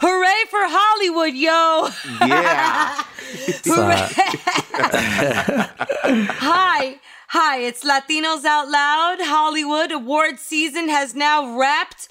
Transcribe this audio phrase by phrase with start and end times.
[0.00, 1.88] Hooray for Hollywood, yo.
[2.26, 3.02] Yeah.
[3.64, 4.08] Hooray.
[6.38, 7.00] Hi.
[7.28, 9.18] Hi, it's Latinos Out Loud.
[9.20, 12.08] Hollywood award season has now wrapped.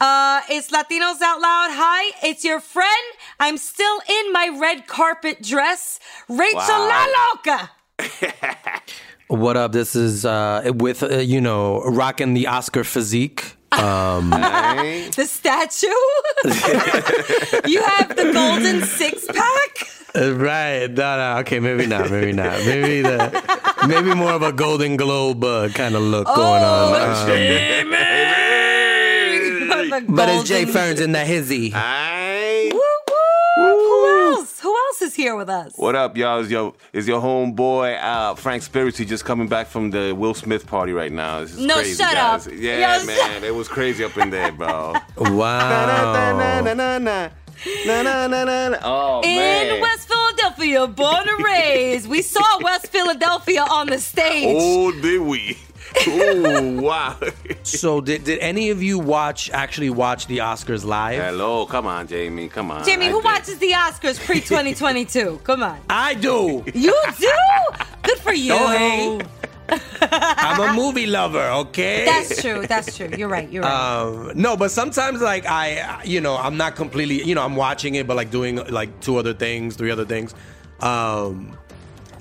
[0.00, 1.70] Uh, it's Latinos Out Loud.
[1.72, 3.06] Hi, it's your friend.
[3.38, 6.00] I'm still in my red carpet dress.
[6.28, 6.88] Rachel Wow.
[6.88, 7.70] La Loca.
[9.28, 9.72] What up?
[9.72, 13.56] This is uh, with uh, you know rocking the Oscar physique.
[13.78, 14.30] Um,
[15.16, 15.86] The statue.
[17.68, 19.88] you have the golden six pack.
[20.16, 20.90] uh, right?
[20.90, 22.10] No, no, okay, maybe not.
[22.10, 22.58] Maybe not.
[22.66, 23.30] Maybe the
[23.86, 27.30] maybe more of a Golden Globe uh, kind of look going Oh, on.
[29.90, 31.70] Um, but it's Jay Ferns in the hizzy.
[31.70, 32.23] Hey.
[35.00, 35.06] Woo, woo.
[35.06, 35.12] Who else?
[35.12, 35.72] Is here with us?
[35.76, 36.40] What up, y'all?
[36.40, 40.66] Is your is your homeboy uh, Frank Spirity just coming back from the Will Smith
[40.66, 41.40] party right now?
[41.40, 42.46] This is No, crazy, shut guys.
[42.46, 42.52] up.
[42.56, 44.94] Yeah, Yo, man, shut- it was crazy up in there, bro.
[45.16, 45.68] Wow.
[45.68, 47.30] Na-na-na-na-na.
[47.86, 48.78] Na-na-na-na-na.
[48.82, 49.80] Oh In man.
[49.80, 52.08] West Philadelphia, born and raised.
[52.08, 54.56] We saw West Philadelphia on the stage.
[54.58, 55.58] Oh, did we?
[56.08, 57.16] Oh wow.
[57.64, 61.20] So did did any of you watch actually watch the Oscars live?
[61.20, 62.48] Hello, come on, Jamie.
[62.48, 62.84] Come on.
[62.84, 63.24] Jamie, I who did.
[63.24, 65.40] watches the Oscars pre 2022?
[65.44, 65.80] Come on.
[65.88, 66.62] I do.
[66.74, 67.32] You do?
[68.02, 68.50] Good for you.
[68.50, 69.22] Don't hate.
[70.02, 71.42] I'm a movie lover.
[71.42, 72.04] Okay.
[72.04, 72.66] That's true.
[72.66, 73.08] That's true.
[73.16, 73.50] You're right.
[73.50, 74.00] You're right.
[74.02, 77.94] Um, no, but sometimes like I, you know, I'm not completely, you know, I'm watching
[77.94, 80.34] it, but like doing like two other things, three other things.
[80.80, 81.56] Um,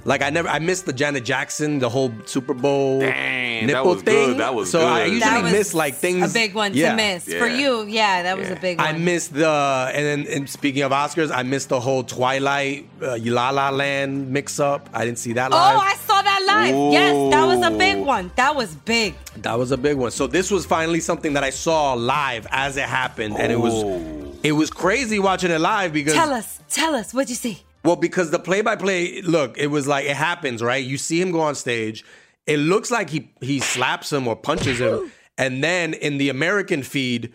[0.05, 3.93] like I never, I missed the Janet Jackson, the whole Super Bowl Dang, that nipple
[3.93, 4.05] was good.
[4.05, 4.37] thing.
[4.37, 6.31] That was so I usually that was miss like things.
[6.31, 6.91] A big one yeah.
[6.91, 7.25] to miss.
[7.25, 8.87] For you, yeah, that was a big one.
[8.87, 13.17] I missed the, and then and speaking of Oscars, I missed the whole Twilight, uh,
[13.21, 14.89] La La Land mix up.
[14.93, 15.75] I didn't see that live.
[15.75, 15.79] Oh.
[15.79, 16.93] I saw that live.
[16.93, 18.31] Yes, that was a big one.
[18.35, 19.15] That was big.
[19.37, 20.11] That was a big one.
[20.11, 23.73] So this was finally something that I saw live as it happened, and it was
[23.73, 24.31] Oh.
[24.43, 26.59] it was crazy watching it live because Tell us.
[26.69, 27.13] Tell us.
[27.13, 27.63] What'd you see?
[27.83, 30.83] Well because the play by play look it was like it happens right.
[30.83, 32.03] You see him go on stage,
[32.47, 36.83] it looks like he he slaps him or punches him, and then in the American
[36.83, 37.33] feed.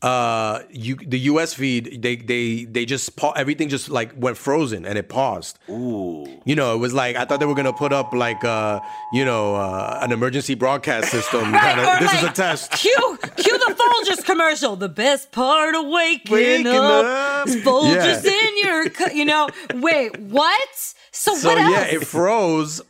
[0.00, 1.54] Uh, you the U.S.
[1.54, 5.58] feed they they they just pa- everything just like went frozen and it paused.
[5.68, 6.24] Ooh.
[6.44, 8.78] You know, it was like I thought they were gonna put up like uh,
[9.12, 11.52] you know, uh, an emergency broadcast system.
[11.58, 12.70] Right, kinda, this is a test.
[12.72, 14.76] Cue, cue the Folgers commercial.
[14.76, 17.48] The best part of waking, Waking up, up.
[17.48, 18.30] is Folgers Yeah.
[18.30, 19.48] in your, cu- you know.
[19.74, 20.68] Wait, what?
[21.10, 21.72] So, So what else?
[21.72, 22.80] yeah, it froze.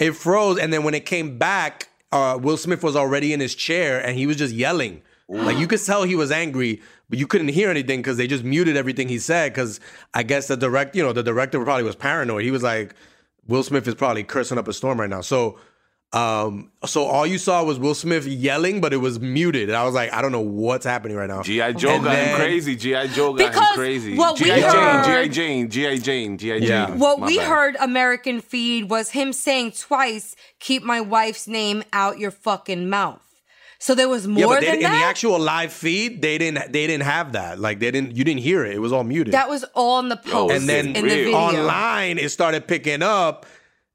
[0.00, 3.54] It froze, and then when it came back, uh, Will Smith was already in his
[3.54, 5.02] chair, and he was just yelling.
[5.28, 8.44] Like you could tell he was angry, but you couldn't hear anything because they just
[8.44, 9.52] muted everything he said.
[9.52, 9.80] Because
[10.12, 12.44] I guess the direct, you know, the director probably was paranoid.
[12.44, 12.94] He was like,
[13.46, 15.22] Will Smith is probably cursing up a storm right now.
[15.22, 15.58] So,
[16.12, 19.68] um, so all you saw was Will Smith yelling, but it was muted.
[19.68, 21.42] And I was like, I don't know what's happening right now.
[21.42, 21.72] G.I.
[21.72, 22.76] Joe And got him crazy.
[22.76, 23.06] G.I.
[23.08, 24.16] Joe got him crazy.
[24.16, 24.60] what we G.I.
[24.60, 25.28] Jane, heard- G.I.
[25.28, 25.96] Jane, G.I.
[25.98, 26.56] Jane, G.I.
[26.56, 26.86] Yeah.
[26.86, 26.98] Jane.
[27.00, 27.48] what My we bad.
[27.48, 33.20] heard American feed was him saying twice, "Keep my wife's name out your fucking mouth."
[33.84, 36.72] So there was Yeah, more but they, than in the actual live feed, they didn't.
[36.72, 37.58] They didn't have that.
[37.58, 38.16] Like they didn't.
[38.16, 38.74] You didn't hear it.
[38.74, 39.34] It was all muted.
[39.34, 41.36] that was all in the post and then in the video.
[41.36, 43.44] online it started picking up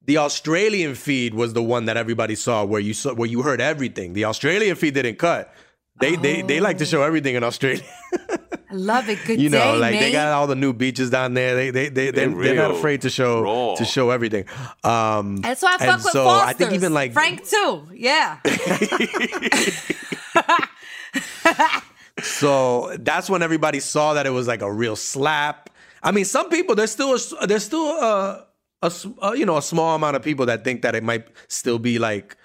[0.06, 3.60] the australian feed was the one that everybody saw where you saw where you heard
[3.62, 5.52] everything the australian feed didn't cut
[6.00, 7.84] they they they like to show everything in australia
[8.72, 9.20] I love it.
[9.26, 11.90] Good you know day, like they got all the new beaches down there they they,
[11.90, 13.76] they, they They're they're not afraid to show Raw.
[13.76, 14.46] to show everything
[14.84, 16.50] um That's why I and fuck with so Foster's.
[16.50, 17.88] I think even like Frank too.
[17.94, 18.38] Yeah.
[22.22, 25.70] So that's when everybody saw that it was like a real slap.
[26.04, 28.46] I mean, some people there's still a, there's still a,
[28.82, 31.26] a s- a, you know a small amount of people that think that it might
[31.48, 32.36] still be like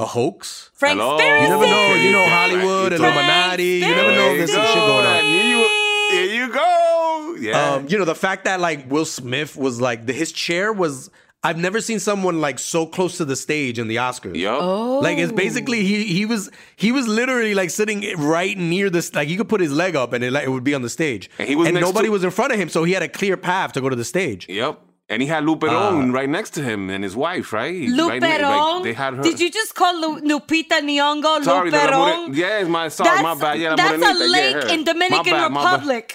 [0.00, 0.70] a hoax.
[0.74, 1.18] Frank Hello?
[1.18, 1.42] Spiracy.
[1.42, 3.64] You never know, you know Frank Hollywood, Frank Illuminati.
[3.64, 5.24] You never know if there's some shit going on.
[5.24, 5.68] Here you,
[6.10, 7.36] here you go.
[7.38, 7.72] Yeah.
[7.74, 11.10] Um, you know the fact that like Will Smith was like the, his chair was.
[11.42, 14.36] I've never seen someone like so close to the stage in the Oscars.
[14.36, 14.58] Yup.
[14.60, 14.98] Oh.
[14.98, 19.26] Like it's basically he he was he was literally like sitting right near this like
[19.26, 21.30] he could put his leg up and it, like, it would be on the stage
[21.38, 23.08] And he was next nobody to- was in front of him so he had a
[23.08, 24.46] clear path to go to the stage.
[24.50, 24.80] Yep.
[25.10, 26.12] And he had Luperon ah.
[26.12, 27.74] right next to him and his wife, right?
[27.74, 29.22] He- right ne- like, they had her.
[29.22, 32.28] Did you just call Lu- Lupita Nyong'o Sorry, the Luperon?
[32.28, 33.58] More- yes, my sorry, my bad.
[33.58, 34.68] Yeah, la that's a Morenita, yeah, lake her.
[34.68, 35.72] in My Dominican bad, my.
[35.72, 36.14] Republic.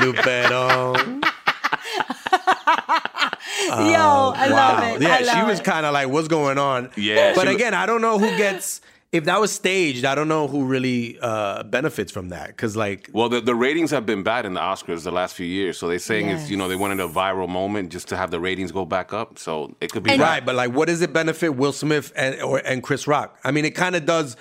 [0.00, 1.22] Luperon.
[3.68, 5.02] Yo, I ah, love it.
[5.02, 6.90] Yeah, I love she was kind of like, what's going on?
[6.96, 8.80] Yeah, But she- again, I don't know who gets,
[9.12, 12.48] if that was staged, I don't know who really uh, benefits from that.
[12.48, 15.46] Because, like, Well, the, the ratings have been bad in the Oscars the last few
[15.46, 15.76] years.
[15.78, 18.40] So they're saying it's, you know, they wanted a viral moment just to have the
[18.40, 19.38] ratings go back up.
[19.38, 22.40] So it could be And- right, but like, what does it benefit Will Smith and
[22.40, 23.38] or and Chris Rock?
[23.44, 24.34] I mean, it kind of does.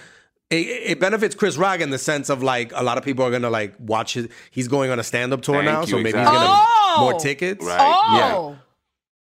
[0.49, 3.31] It, it benefits Chris Rock in the sense of like a lot of people are
[3.31, 4.29] gonna like watch his.
[4.51, 6.37] He's going on a stand up tour Thank now, you, so maybe exactly.
[6.39, 6.97] he's gonna Oh!
[7.11, 7.65] more tickets.
[7.65, 7.77] Right.
[7.79, 8.57] Oh.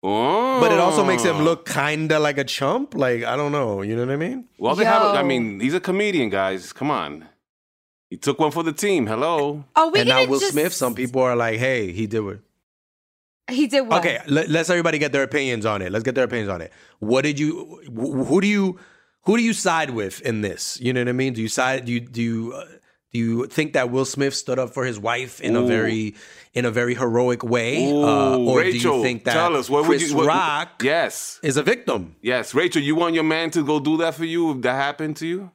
[0.05, 0.59] Oh.
[0.59, 2.93] But it also makes him look kind of like a chump.
[2.93, 4.45] Like I don't know, you know what I mean?
[4.57, 5.01] Well, they have.
[5.01, 6.73] a- I mean, he's a comedian, guys.
[6.73, 7.27] Come on.
[8.09, 9.07] He took one for the team.
[9.07, 9.63] Hello.
[9.75, 12.39] Are we and now Will just- Smith, some people are like, hey, he did it.
[13.49, 13.99] He did what?
[13.99, 15.91] Okay, let, let's everybody get their opinions on it.
[15.91, 16.71] Let's get their opinions on it.
[16.99, 17.81] What did you?
[17.87, 18.79] wh- Who do you?
[19.25, 20.79] Who do you side with in this?
[20.81, 21.33] You know what I mean?
[21.33, 21.85] Do you side?
[21.85, 22.53] Do you do you?
[22.53, 22.65] Uh,
[23.13, 26.15] do you think that Will Smith stood up for his wife in a very,
[26.53, 29.69] in a very heroic way, Ooh, uh, or Rachel, do you think that tell us
[29.69, 30.17] what Chris would you?
[30.17, 32.15] What, Rock Yes, is a victim?
[32.21, 32.81] yes, Rachel.
[32.81, 35.51] You want your man to go do that for you if that happened to you?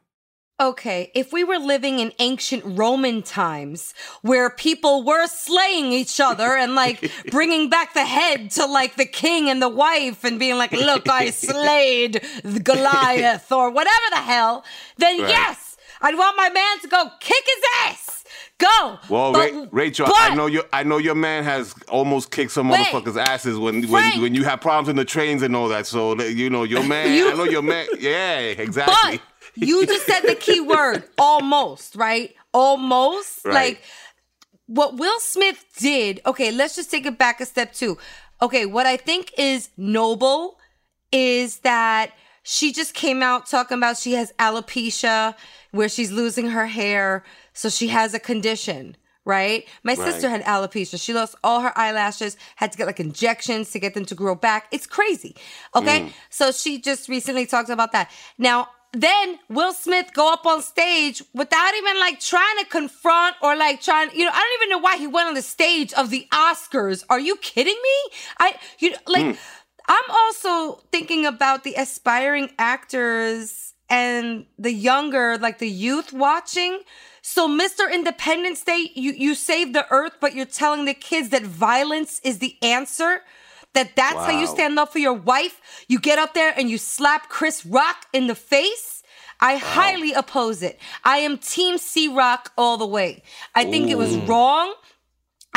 [0.60, 6.56] Okay, if we were living in ancient Roman times where people were slaying each other
[6.56, 10.56] and like bringing back the head to like the king and the wife and being
[10.56, 12.20] like, look, I slayed
[12.64, 14.64] Goliath or whatever the hell,
[14.96, 15.28] then Right.
[15.28, 15.67] yes,
[16.00, 18.24] I'd want my man to go kick his ass.
[18.58, 18.98] Go.
[19.08, 22.50] Well, But- Ra- Rachel, but- I know your I know your man has almost kicked
[22.52, 22.86] some Wait.
[22.86, 24.14] motherfuckers' asses when Frank.
[24.14, 25.86] when when you have problems in the trains and all that.
[25.86, 27.12] So you know your man.
[27.14, 27.86] You- I know your man.
[27.98, 29.20] Yeah, exactly.
[29.56, 32.34] But you just said the key word, almost, right?
[32.52, 33.44] Almost.
[33.44, 33.54] Right.
[33.54, 33.82] Like
[34.66, 37.96] what Will Smith did, okay, let's just take it back a step too.
[38.42, 40.58] Okay, what I think is noble
[41.10, 42.12] is that
[42.42, 45.34] she just came out talking about she has alopecia
[45.70, 48.96] where she's losing her hair, so she has a condition.
[49.24, 49.66] Right?
[49.82, 50.98] My sister had alopecia.
[50.98, 54.34] She lost all her eyelashes, had to get like injections to get them to grow
[54.34, 54.68] back.
[54.72, 55.36] It's crazy.
[55.74, 56.00] Okay?
[56.00, 56.12] Mm.
[56.30, 58.10] So she just recently talked about that.
[58.38, 63.54] Now, then Will Smith go up on stage without even like trying to confront or
[63.54, 66.08] like trying, you know, I don't even know why he went on the stage of
[66.08, 67.04] the Oscars.
[67.10, 68.12] Are you kidding me?
[68.38, 69.38] I you know, like mm.
[69.88, 76.80] I'm also thinking about the aspiring actors and the younger, like the youth watching.
[77.22, 77.92] So, Mr.
[77.92, 82.38] Independence Day, you, you save the earth, but you're telling the kids that violence is
[82.38, 83.22] the answer.
[83.74, 85.84] That that's how you stand up for your wife.
[85.88, 89.02] You get up there and you slap Chris Rock in the face.
[89.40, 90.80] I highly oppose it.
[91.04, 93.22] I am Team C Rock all the way.
[93.54, 94.74] I think it was wrong.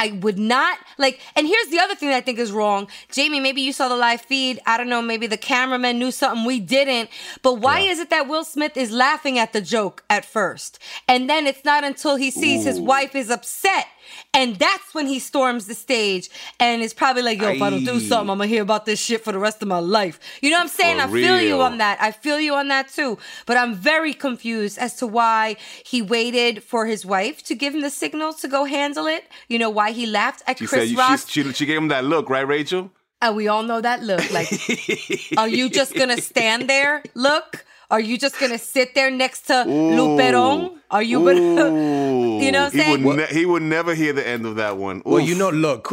[0.02, 2.88] I would not like, and here's the other thing that I think is wrong.
[3.12, 4.60] Jamie, maybe you saw the live feed.
[4.66, 7.12] I don't know, maybe the cameraman knew something we didn't.
[7.44, 10.80] But why is it that Will Smith is laughing at the joke at first?
[11.08, 13.86] And then it's not until he sees his wife is upset.
[14.34, 17.84] And that's when he storms the stage and is probably like, yo, if I don't
[17.84, 20.20] do something, I'm gonna hear about this shit for the rest of my life.
[20.42, 20.98] You know what I'm saying?
[20.98, 22.02] For I feel you on that.
[22.02, 23.18] I feel you on that too.
[23.46, 27.82] But I'm very confused as to why he waited for his wife to give him
[27.82, 29.26] the signal to go handle it.
[29.48, 31.20] You know, why he laughed at She Chris said Rock.
[31.28, 32.92] she, she, she gave him that look, right, Rachel?
[33.22, 34.32] and we all know that look.
[34.32, 34.52] Like,
[35.38, 37.04] are you just gonna stand there?
[37.14, 37.66] Look?
[37.92, 40.78] Are you just gonna sit there next to Luperon?
[40.90, 41.40] Are you gonna
[42.42, 43.04] you know what I'm he saying?
[43.04, 45.02] would ne- he would never hear the end of that one.
[45.06, 45.92] Well, you know, look,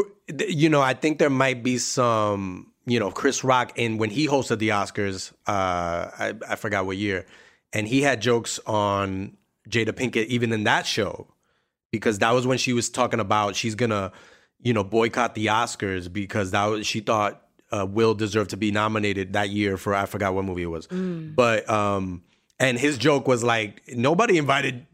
[0.48, 4.28] you know, I think there might be some, you know, Chris Rock and when he
[4.28, 5.32] hosted the Oscars.
[5.46, 7.26] Uh, I, I forgot what year,
[7.72, 9.36] and he had jokes on
[9.68, 11.26] Jada Pinkett even in that show
[11.90, 14.12] because that was when she was talking about she's gonna,
[14.62, 18.70] you know, boycott the Oscars because that was she thought uh, Will deserved to be
[18.70, 22.22] nominated that year for I forgot what movie it was, but um,
[22.58, 24.86] and his joke was like nobody invited.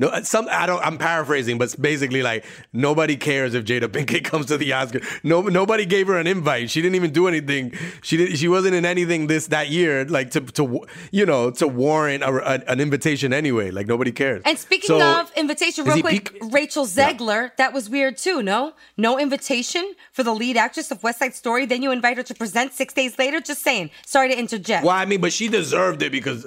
[0.00, 0.80] No, uh, some I don't.
[0.86, 5.00] I'm paraphrasing, but it's basically like nobody cares if Jada Pinkett comes to the Oscar.
[5.24, 6.70] No, nobody gave her an invite.
[6.70, 7.72] She didn't even do anything.
[8.02, 8.38] She did.
[8.38, 12.28] She wasn't in anything this that year, like to to you know to warrant a,
[12.28, 13.72] a- an invitation anyway.
[13.72, 14.42] Like nobody cares.
[14.44, 18.74] And speaking So, of invitation, real quick, peak- Rachel Zegler, that was weird too, no?
[18.96, 21.66] No invitation for the lead actress of West Side Story.
[21.66, 23.40] Then you invite her to present six days later.
[23.40, 23.90] Just saying.
[24.06, 24.84] Sorry to interject.
[24.84, 26.46] Well, I mean, but she deserved it because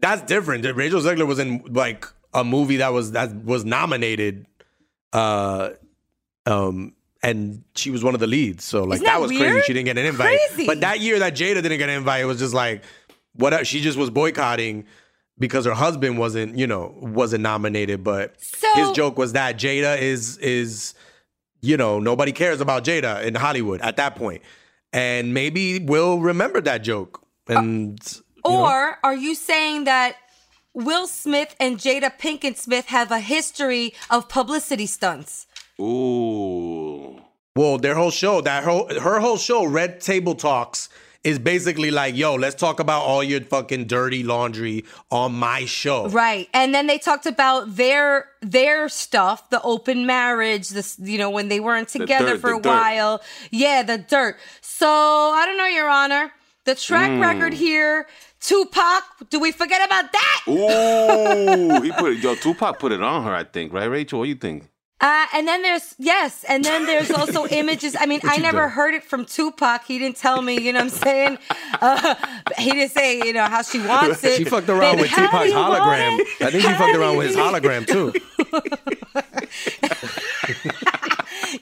[0.00, 0.64] that's different.
[0.76, 4.46] Rachel Zegler was in like a movie that was that was nominated,
[5.12, 5.70] uh,
[6.46, 8.64] um, and she was one of the leads.
[8.64, 9.60] So like Isn't that, that was crazy.
[9.62, 10.38] She didn't get an invite.
[10.48, 10.66] Crazy.
[10.66, 12.82] But that year that Jada didn't get an invite, it was just like
[13.34, 13.66] what?
[13.66, 14.84] She just was boycotting.
[15.40, 19.96] Because her husband wasn't, you know, wasn't nominated, but So- his joke was that Jada
[19.96, 20.94] is is
[21.60, 24.42] you know, nobody cares about Jada in Hollywood at that point.
[24.92, 27.22] And maybe Will remember that joke.
[27.46, 27.98] And
[28.44, 28.64] you know.
[28.64, 30.16] Or are you saying that
[30.78, 35.46] Will Smith and Jada Pinkett Smith have a history of publicity stunts?
[35.80, 37.20] Ooh.
[37.56, 40.88] well, their whole show, that whole her whole show, Red Table Talks,
[41.24, 46.08] is basically like, yo, let's talk about all your fucking dirty laundry on my show.
[46.08, 46.48] Right.
[46.54, 51.48] And then they talked about their their stuff, the open marriage, this you know, when
[51.48, 52.68] they weren't together dirt, for the a dirt.
[52.68, 53.22] while.
[53.50, 54.36] Yeah, the dirt.
[54.60, 56.32] So I don't know, Your Honor.
[56.64, 57.20] The track Hmm.
[57.22, 58.06] record here,
[58.40, 60.44] Tupac, do we forget about that?
[60.48, 61.82] Ooh.
[61.82, 64.20] he put it, yo, Tupac put it on her, I think, right, Rachel?
[64.20, 64.68] What do you think?
[65.00, 67.94] Uh, and then there's yes, and then there's also images.
[67.98, 68.70] I mean, I never done?
[68.70, 69.84] heard it from Tupac.
[69.84, 71.38] He didn't tell me, you know what I'm saying?
[71.80, 72.16] Uh,
[72.56, 74.36] he didn't say, you know, how she wants it.
[74.36, 76.20] She fucked around But with Tupac's do you want hologram.
[76.40, 78.12] I think she fucked around with his hologram too.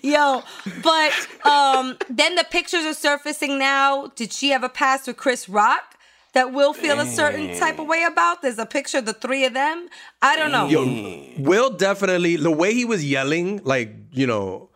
[0.02, 0.42] Yo,
[0.82, 1.12] but
[1.44, 4.06] um, then the pictures are surfacing now.
[4.14, 5.95] Did she have a past with Chris Rock
[6.36, 7.58] that will feel a certain mm.
[7.58, 8.42] type of way about?
[8.42, 9.88] There's a picture of the three of them.
[10.20, 10.68] I don't know.
[10.68, 14.68] Yo, Will definitely the way he was yelling, like you know,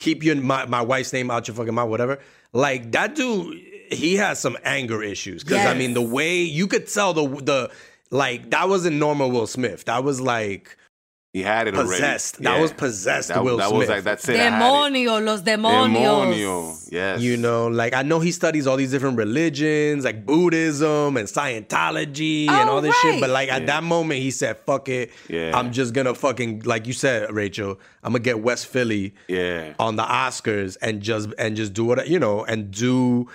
[0.00, 2.18] keep your my, my wife's name out your fucking mouth, whatever.
[2.52, 3.56] Like that dude,
[3.92, 5.44] he has some anger issues.
[5.44, 7.70] Because I mean, the way you could tell the the
[8.10, 9.84] like that wasn't normal Will Smith.
[9.84, 10.76] That was like
[11.32, 11.90] He had it already.
[11.92, 12.42] Possessed.
[12.42, 14.34] That was possessed That, Will that was like, that's it.
[14.40, 14.50] I.
[14.50, 15.94] Demonio, los demonios.
[15.94, 16.88] Demonio.
[16.90, 17.20] Yes.
[17.20, 22.48] You know, like I know he studies all these different religions, like Buddhism and Scientology
[22.48, 23.20] and Oh, all this shit.
[23.20, 25.52] But like at that moment, he said, "Fuck it, Yeah.
[25.56, 27.78] I'm just gonna fucking like you said, Rachel.
[28.02, 29.74] I'm gonna get West Philly Yeah.
[29.78, 33.28] on the Oscars and just and just do what you know and do."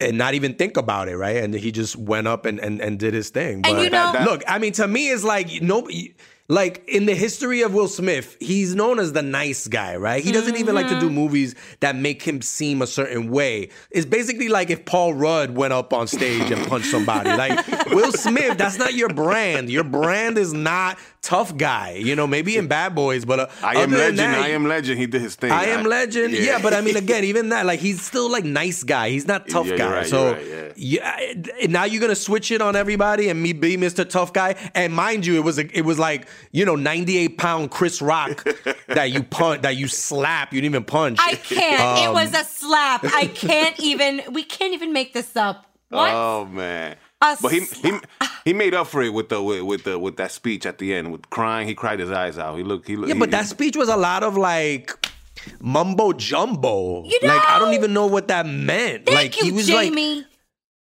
[0.00, 1.36] And not even think about it, right?
[1.36, 3.62] And he just went up and and, and did his thing.
[3.64, 5.88] And you know- That- look, I mean, to me, it's like no,
[6.48, 10.22] like in the history of Will Smith, he's known as the nice guy, right?
[10.22, 11.14] He doesn't even like to do mm-hmm.
[11.14, 13.70] movies that make him seem a certain way.
[13.90, 17.30] It's basically like if Paul Rudd went up on stage and punched somebody.
[17.30, 19.70] Like Will Smith, that's not your brand.
[19.70, 21.92] Your brand is not tough guy.
[21.92, 24.18] You know, maybe in Bad Boys, but uh, I am other than legend.
[24.18, 24.98] that, I am legend.
[25.00, 25.50] He did his thing.
[25.50, 26.34] I am legend.
[26.34, 26.60] Yeah.
[26.62, 29.10] but I mean, again, even that, like, he's still like nice guy.
[29.10, 29.92] He's not tough Yeah, you're guy.
[29.92, 31.66] right, so, you're right, yeah.
[31.68, 34.08] now you're gonna switch it on everybody and me be Mr.
[34.08, 34.54] Tough Guy.
[34.74, 38.44] And mind you, it was a, it was like you know, 98 pound Chris Rock
[38.88, 40.52] that you punch, that you slap.
[40.52, 41.18] You didn't even punch.
[41.20, 41.98] I can't.
[42.02, 43.00] it Um, was a slap.
[43.04, 44.22] I can't even.
[44.32, 45.66] We can't even make this up.
[45.88, 46.12] What?
[46.12, 46.96] Oh man.
[47.24, 48.40] A But he he ah, ah.
[48.44, 50.94] he made up for it with the with, with the with that speech at the
[50.94, 51.66] end with crying.
[51.66, 52.56] He cried his eyes out.
[52.56, 52.86] He looked.
[52.86, 53.08] He looked.
[53.08, 54.92] yeah, he, but that speech was a lot of like.
[55.60, 57.04] Mumbo jumbo.
[57.04, 59.04] You like I don't even know what that meant.
[59.04, 59.92] Thank like you, he was like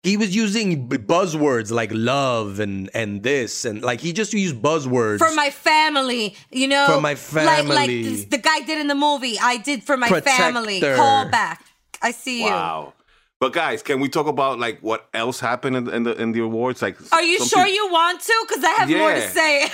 [0.07, 5.19] he was using buzzwords like love and and this and like he just used buzzwords
[5.19, 6.87] for my family, you know.
[6.87, 9.37] For my Like, like this- the guy did in the movie.
[9.38, 10.81] I did for my family.
[10.81, 11.64] Call back.
[12.00, 12.50] I see you.
[12.50, 12.93] Wow.
[13.38, 16.40] But guys, can we talk about like what else happened in, in the in the
[16.40, 16.81] awards?
[16.81, 18.45] Like, Are you sure peop- you want to?
[18.49, 19.69] Because I have more to say.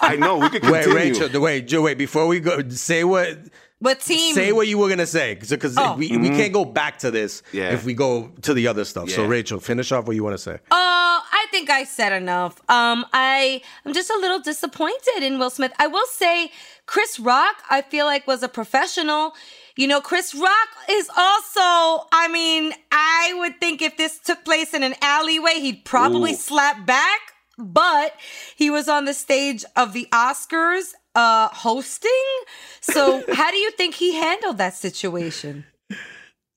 [0.00, 0.94] I know we could Wait, continue.
[1.24, 3.36] Rachel, wait, Joe, wait, before we go, say what
[3.80, 4.34] what team?
[4.36, 5.34] say what you were gonna say.
[5.34, 5.96] Because Oh.
[5.96, 7.72] we, we can't go back to this Yeah.
[7.72, 9.10] if we go to the other stuff.
[9.10, 10.54] So Rachel, finish off what you want to say.
[10.70, 12.60] Uh, I think I said enough.
[12.70, 15.72] Um, I I'm just a little disappointed in Will Smith.
[15.80, 16.52] I will say,
[16.86, 19.34] Chris Rock, I feel like was a professional.
[19.78, 22.08] You know, Chris Rock is also.
[22.10, 26.36] I mean, I would think if this took place in an alleyway, he'd probably Ooh.
[26.36, 27.20] slap back.
[27.56, 28.14] But
[28.56, 32.10] he was on the stage of the Oscars, uh, hosting.
[32.80, 35.64] So, how do you think he handled that situation?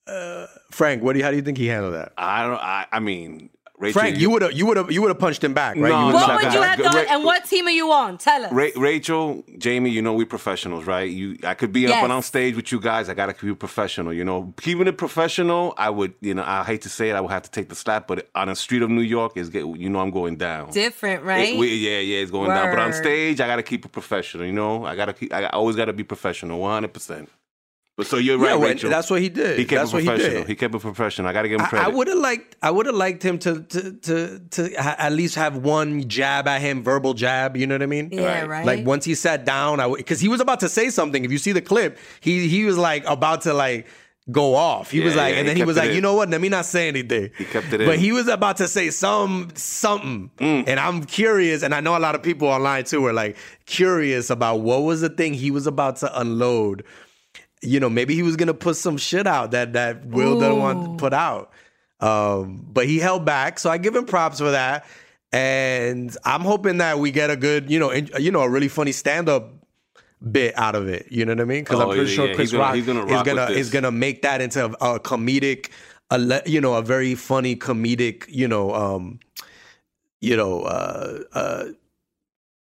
[0.08, 2.14] Uh, Frank, what do you, how do you think he handled that?
[2.18, 2.60] I don't.
[2.60, 3.52] I, I mean,
[3.82, 4.00] Rachel.
[4.00, 5.90] Frank, you would have you would have you would have punched him back, right?
[5.90, 6.96] No, you would've What would him you have done?
[6.96, 8.18] Ra- And what team are you on?
[8.18, 8.52] Tell us.
[8.54, 11.10] Ra- Rachel, Jamie, you know we professionals, right?
[11.10, 13.10] You, I could be up and on stage with you guys.
[13.10, 14.14] I gotta keep it professional.
[14.14, 15.74] You know, keeping it professional.
[15.78, 17.76] I would, you know, I hate to say it, I would have to take the
[17.76, 20.70] slap, but on the street of New York is get, you know, I'm going down.
[20.72, 21.58] Different, It- right?
[21.58, 22.70] we- yeah, yeah, it's going down.
[22.70, 24.46] But on stage, I gotta keep it professional.
[24.46, 25.34] You know, I gotta keep.
[25.34, 26.94] I always gotta be professional, 100.
[26.94, 27.30] percent
[27.98, 28.90] But so you're right, well, Rachel.
[28.90, 29.60] that's what he did.
[29.60, 30.38] He kept That's it what he professional.
[30.42, 30.48] did.
[30.48, 31.28] He kept it professional.
[31.28, 31.86] I gotta give him I, credit.
[31.86, 35.36] I would have liked I would have liked him to to to to at least
[35.36, 37.58] have one jab at him, verbal jab.
[37.58, 38.10] You know what I mean?
[38.12, 38.48] Yeah, Right.
[38.48, 38.66] right.
[38.66, 41.26] Like once he sat down, I because he was about to say something.
[41.26, 43.88] If you see the clip, he he was like about to like
[44.32, 44.90] go off.
[44.90, 45.96] He was like, yeah, and he then he kept was like, in.
[45.96, 46.30] you know what?
[46.30, 47.32] Let me not say anything.
[47.38, 48.00] He kept it But in.
[48.00, 50.64] he was about to say some something, Mm.
[50.68, 54.30] and I'm curious, and I know a lot of people online too were like curious
[54.30, 56.84] about what was the thing he was about to unload.
[57.62, 60.84] You know, maybe he was gonna put some shit out that that Will didn't want
[60.98, 61.52] to put out.
[62.00, 64.86] Um, but he held back, so I give him props for that.
[65.32, 68.68] And I'm hoping that we get a good, you know, in, you know, a really
[68.68, 69.54] funny stand up
[70.32, 71.08] bit out of it.
[71.10, 71.64] You know what I mean?
[71.64, 72.34] Because Oh, I'm pretty yeah, sure yeah.
[72.36, 75.00] Chris He's gonna- Rock he's gonna is gonna is gonna make that into a, a
[75.00, 75.70] comedic,
[76.10, 79.20] a le- you know, a very funny comedic, you know, um,
[80.20, 81.66] you know, uh, uh,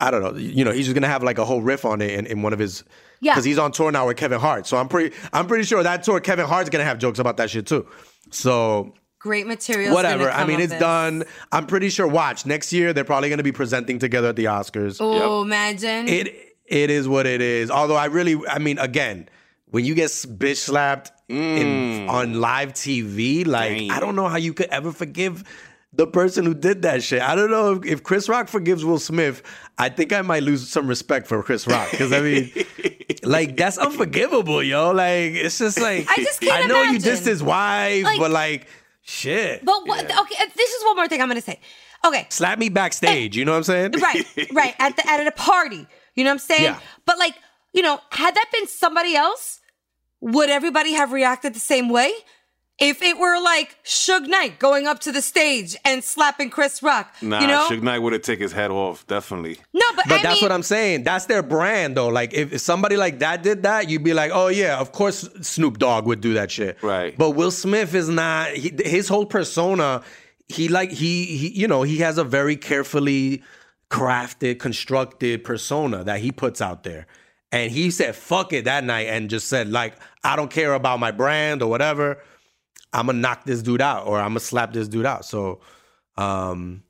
[0.01, 2.11] I don't know, you know, he's just gonna have like a whole riff on it
[2.11, 2.83] in, in one of his.
[3.21, 3.33] Yeah.
[3.33, 6.03] Because he's on tour now with Kevin Hart, so I'm pretty, I'm pretty sure that
[6.03, 7.85] tour Kevin Hart's gonna have jokes about that shit too.
[8.31, 9.93] So Great material.
[9.93, 10.29] whatever.
[10.31, 11.25] I mean, it's done.
[11.51, 12.07] I'm pretty sure.
[12.07, 12.93] Watch next year.
[12.93, 14.97] They're probably going to be presenting together at the Oscars.
[15.01, 16.07] Oh, imagine.
[16.07, 17.69] It it is what it is.
[17.69, 19.27] Although I really, I mean, again,
[19.65, 23.91] when you get bitch slapped in on live TV, like Damn.
[23.91, 25.43] I don't know how you could ever forgive
[25.93, 27.21] the person who did that shit.
[27.21, 29.41] I don't know if, if Chris Rock forgives Will Smith.
[29.77, 32.51] I think I might lose some respect for Chris Rock because I mean,
[33.23, 34.91] like that's unforgivable, yo.
[34.91, 37.11] Like it's just like I just can't I know you imagine.
[37.13, 38.67] dissed his wife, Like- but like
[39.01, 39.65] shit.
[39.65, 40.05] but what?
[40.05, 41.59] Okay, this is one more thing I'm gonna say.
[42.05, 43.35] Okay, slap me backstage.
[43.35, 43.91] You know what I'm saying?
[44.01, 45.87] right, right at the at a party.
[46.15, 46.63] You know what I'm saying?
[46.63, 46.79] Yeah.
[47.05, 47.33] But like,
[47.73, 49.59] you know, had that been somebody else,
[50.21, 52.11] would everybody have reacted the same way?
[52.81, 57.13] If it were like Suge Knight going up to the stage and slapping Chris Rock,
[57.21, 59.57] Nah, you know, Suge Knight would have taken his head off, definitely.
[59.73, 61.03] no, but, But I that's mean, what I'm saying.
[61.03, 62.07] That's their brand, though.
[62.07, 65.27] Like, if if somebody like that did that, you'd be like, oh, yeah, of course
[65.41, 66.81] Snoop Dogg would do that shit.
[66.81, 67.17] Right.
[67.17, 70.01] But Will Smith is not, he, his whole persona,
[70.47, 73.43] he like, he, he, you know, he has a very carefully
[73.89, 77.07] crafted, constructed persona that he puts out there.
[77.51, 80.99] And he said, fuck it that night and just said, like, I don't care about
[80.99, 82.19] my brand or whatever.
[82.93, 85.25] I'm gonna knock this dude out or I'm gonna slap this dude out.
[85.25, 85.61] So,
[86.17, 86.83] um,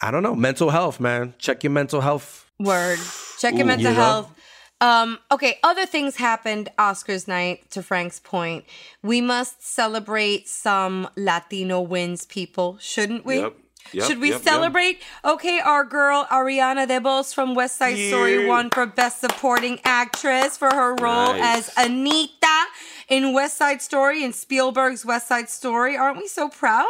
[0.00, 0.34] I don't know.
[0.34, 1.34] Mental health, man.
[1.38, 2.50] Check your mental health.
[2.58, 2.98] Word.
[3.38, 3.66] Check your Ooh.
[3.66, 4.02] mental You know?
[4.02, 4.34] health.
[4.80, 8.64] Um, okay, other things happened Oscars night, to Frank's point.
[9.00, 13.38] We must celebrate some Latino wins, people, shouldn't we?
[13.38, 13.56] Yep.
[13.92, 14.44] Yep, Should we yep, yep.
[14.44, 15.02] celebrate?
[15.24, 18.48] Okay, our girl Ariana DeBose from West Side Story Yeah.
[18.48, 21.68] won for Best Supporting Actress for her role Nice.
[21.76, 22.64] as Anita
[23.08, 25.96] in West Side Story in Spielberg's West Side Story.
[25.96, 26.86] Aren't we so proud?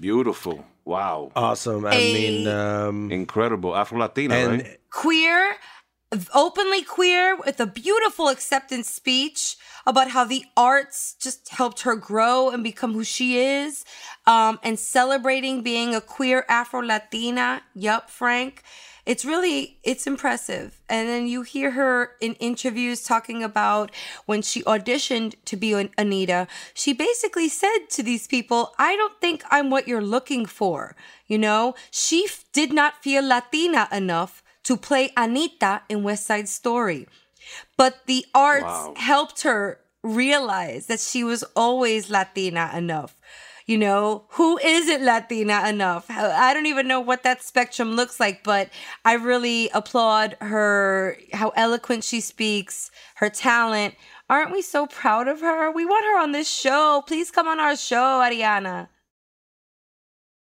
[0.00, 0.64] Beautiful.
[0.84, 1.30] Wow.
[1.36, 1.84] Awesome.
[1.86, 3.74] I A- mean, um, Incredible.
[3.76, 4.80] Afro Latina, and right?
[4.90, 5.56] queer,
[6.34, 12.50] openly queer, with a beautiful acceptance speech about how the arts just helped her grow
[12.50, 13.84] and become who she is,
[14.26, 17.62] um, and celebrating being a queer Afro Latina.
[17.74, 18.62] Yup, Frank.
[19.06, 20.80] It's really it's impressive.
[20.88, 23.90] And then you hear her in interviews talking about
[24.26, 26.48] when she auditioned to be an Anita.
[26.74, 31.38] She basically said to these people, "I don't think I'm what you're looking for." You
[31.38, 37.06] know, she f- did not feel Latina enough to play Anita in West Side Story.
[37.76, 38.94] But the arts Wow.
[38.96, 43.15] helped her realize that she was always Latina enough.
[43.66, 46.06] You know, who isn't Latina enough?
[46.08, 48.70] I don't even know what that spectrum looks like, but
[49.04, 53.94] I really applaud her, how eloquent she speaks, her talent.
[54.30, 55.72] Aren't we so proud of her?
[55.72, 57.02] We want her on this show.
[57.08, 58.88] Please come on our show, Ariana.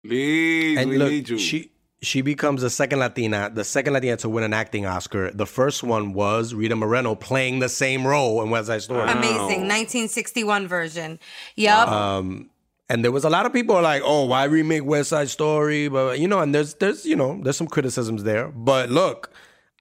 [0.03, 1.37] Please, and we look, need you.
[1.37, 5.29] she she becomes the second Latina, the second Latina to win an acting Oscar.
[5.31, 9.05] The first one was Rita Moreno playing the same role in West Side Story.
[9.05, 9.17] Wow.
[9.17, 9.67] Amazing.
[9.67, 11.19] 1961 version.
[11.55, 11.87] Yup.
[11.87, 12.50] Um,
[12.91, 16.19] and there was a lot of people like, "Oh, why remake West Side Story?" But
[16.19, 18.49] you know, and there's there's you know there's some criticisms there.
[18.49, 19.31] But look,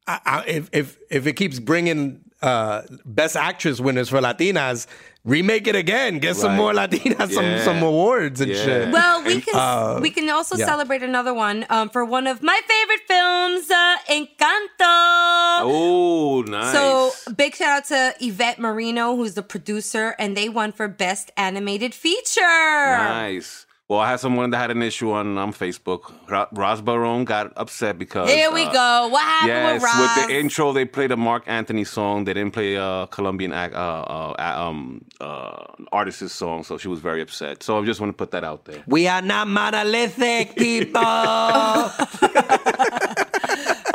[0.06, 4.86] I, I, if if if it keeps bringing uh, best actress winners for Latinas,
[5.24, 6.18] remake it again.
[6.18, 8.64] Get some more Latinas, some some awards and Yeah.
[8.64, 8.92] shit.
[8.92, 10.64] Well, we can Uh, we can also yeah.
[10.66, 15.60] celebrate another one um, for one of my favorite films, uh, Encanto.
[15.62, 16.72] Oh, nice.
[16.72, 21.30] So big shout out to Yvett Merino, who's the producer, and they won for best
[21.36, 22.40] animated feature.
[22.40, 23.66] nice.
[23.90, 26.12] Well, I had someone that had an issue on um, Facebook.
[26.30, 29.08] Ro- Ross Barone got upset because Here we uh, go.
[29.08, 30.16] What happened Yes, with Ross?
[30.16, 32.22] with the intro, they played a Marc Anthony song.
[32.22, 37.00] They didn't play a Colombian act, uh, uh, um, uh, artist's song, so she was
[37.00, 37.64] very upset.
[37.64, 38.84] So I just want to put that out there.
[38.86, 40.92] we are not monolithic people.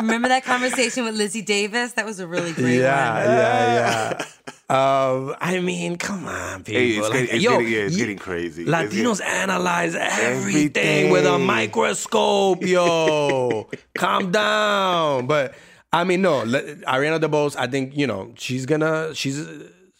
[0.01, 1.93] Remember that conversation with Lizzie Davis?
[1.93, 3.23] That was a really great yeah, one.
[3.38, 4.25] yeah, yeah.
[4.67, 6.82] Um, I mean, come on, people.
[6.82, 8.65] Hey, it's, Like, getting, it's, yo, getting, yeah, it's you- getting crazy.
[8.65, 13.69] Latinos getting- analyze everything, with a microscope, yo.
[13.95, 15.28] Calm down.
[15.28, 15.54] But
[15.93, 19.45] I mean, no, Ariana DeBose, I think, you know, she's gonna she's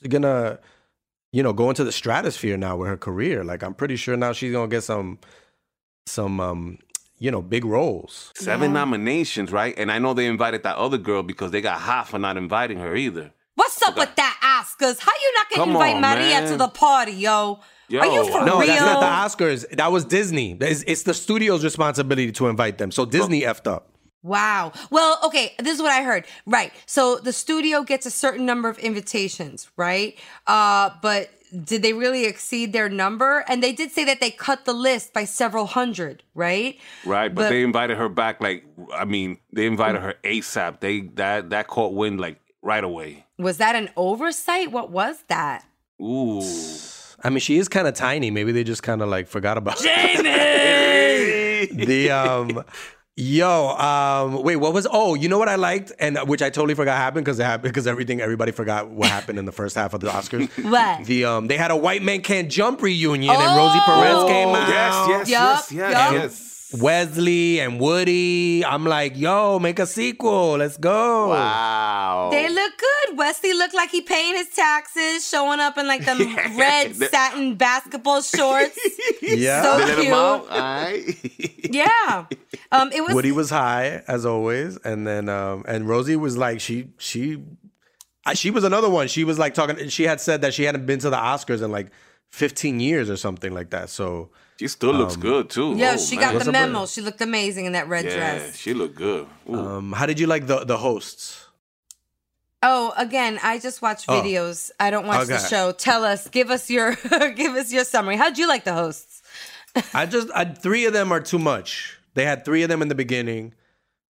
[0.10, 0.60] gonna,
[1.32, 3.44] you know, go into the stratosphere now with her career.
[3.44, 5.20] Like I'm pretty sure now she's gonna get some
[6.08, 6.80] some um,
[7.20, 8.32] you know, big roles.
[8.36, 8.80] Seven Yeah.
[8.80, 9.74] nominations, right?
[9.78, 12.80] And I know they invited that other girl because they got hot for not inviting
[12.80, 13.32] her either.
[13.56, 15.00] What's up with that Oscars?
[15.00, 16.52] How you not gonna Come invite on, Maria man.
[16.52, 17.60] to the party, yo?
[17.88, 18.68] Yo, Are you for No, real?
[18.68, 19.00] that's not
[19.38, 19.70] the Oscars.
[19.78, 20.58] That was Disney.
[20.60, 22.92] It's, it's the studio's responsibility to invite them.
[22.92, 23.90] So Disney effed up.
[24.24, 24.72] Wow.
[24.90, 26.26] Well, okay, this is what I heard.
[26.48, 26.74] Right.
[26.88, 30.18] So the studio gets a certain number of invitations, right?
[30.48, 31.30] Uh, but
[31.64, 33.46] did they really exceed their number?
[33.48, 36.80] And they did say that they cut the list by several hundred, right?
[37.06, 38.42] Right, but, But- they invited her back.
[38.42, 38.66] Like,
[38.96, 40.80] I mean, they invited her ASAP.
[40.80, 43.25] They that that caught wind like right away.
[43.38, 44.72] Was that an oversight?
[44.72, 45.66] What was that?
[46.02, 46.42] Ooh,
[47.24, 48.32] I mean, she is kind of tiny.
[48.32, 50.26] Maybe they just kind of like forgot about Jamie.
[51.86, 52.64] the um,
[53.16, 54.88] yo, um, wait, what was?
[54.92, 57.74] Oh, you know what I liked, and which I totally forgot happened because it happened
[57.74, 60.50] because everything everybody forgot what happened in the first half of the Oscars.
[60.70, 61.06] What?
[61.06, 64.68] The um, they had a white man can't jump reunion, and Rosie Perez came out.
[64.70, 66.14] yes, yes, Yup, yes, yes, yup.
[66.14, 66.45] yes.
[66.82, 68.64] Wesley and Woody.
[68.66, 70.58] I'm like, yo, make a sequel.
[70.58, 71.30] Let's go.
[71.30, 72.30] Wow.
[72.32, 73.18] They look good.
[73.18, 76.20] Wesley looked like he paying his taxes, showing up in like them
[76.58, 78.78] red satin basketball shorts.
[79.22, 79.64] Yeah.
[79.64, 80.06] So They cute.
[80.08, 80.50] him out.
[80.50, 81.04] All right.
[81.72, 82.26] Yeah.
[82.72, 86.62] Um, it was Woody was high as always, and then um, and Rosie was like
[86.62, 87.44] she she,
[88.36, 89.08] she was another one.
[89.08, 89.90] She was like talking.
[89.90, 91.88] She had said that she hadn't been to the Oscars in like
[92.30, 93.90] 15 years or something like that.
[93.90, 95.76] So She still looks good too.
[95.76, 96.26] Yeah, Oh, she man.
[96.26, 96.82] got What's the memo.
[96.82, 96.88] her?
[96.88, 98.56] She looked amazing in that red Yeah, dress.
[98.58, 99.28] she looked good.
[99.50, 101.42] Um, how did you like the the hosts?
[102.64, 104.14] Oh, again, I just watch Oh.
[104.22, 104.72] videos.
[104.80, 105.72] I don't watch the show.
[105.72, 106.96] Tell us, give us your
[107.36, 108.16] give us your summary.
[108.18, 109.22] How'd you like the hosts?
[109.94, 111.98] I just I, three of them are too much.
[112.14, 113.54] They had three of them in the beginning,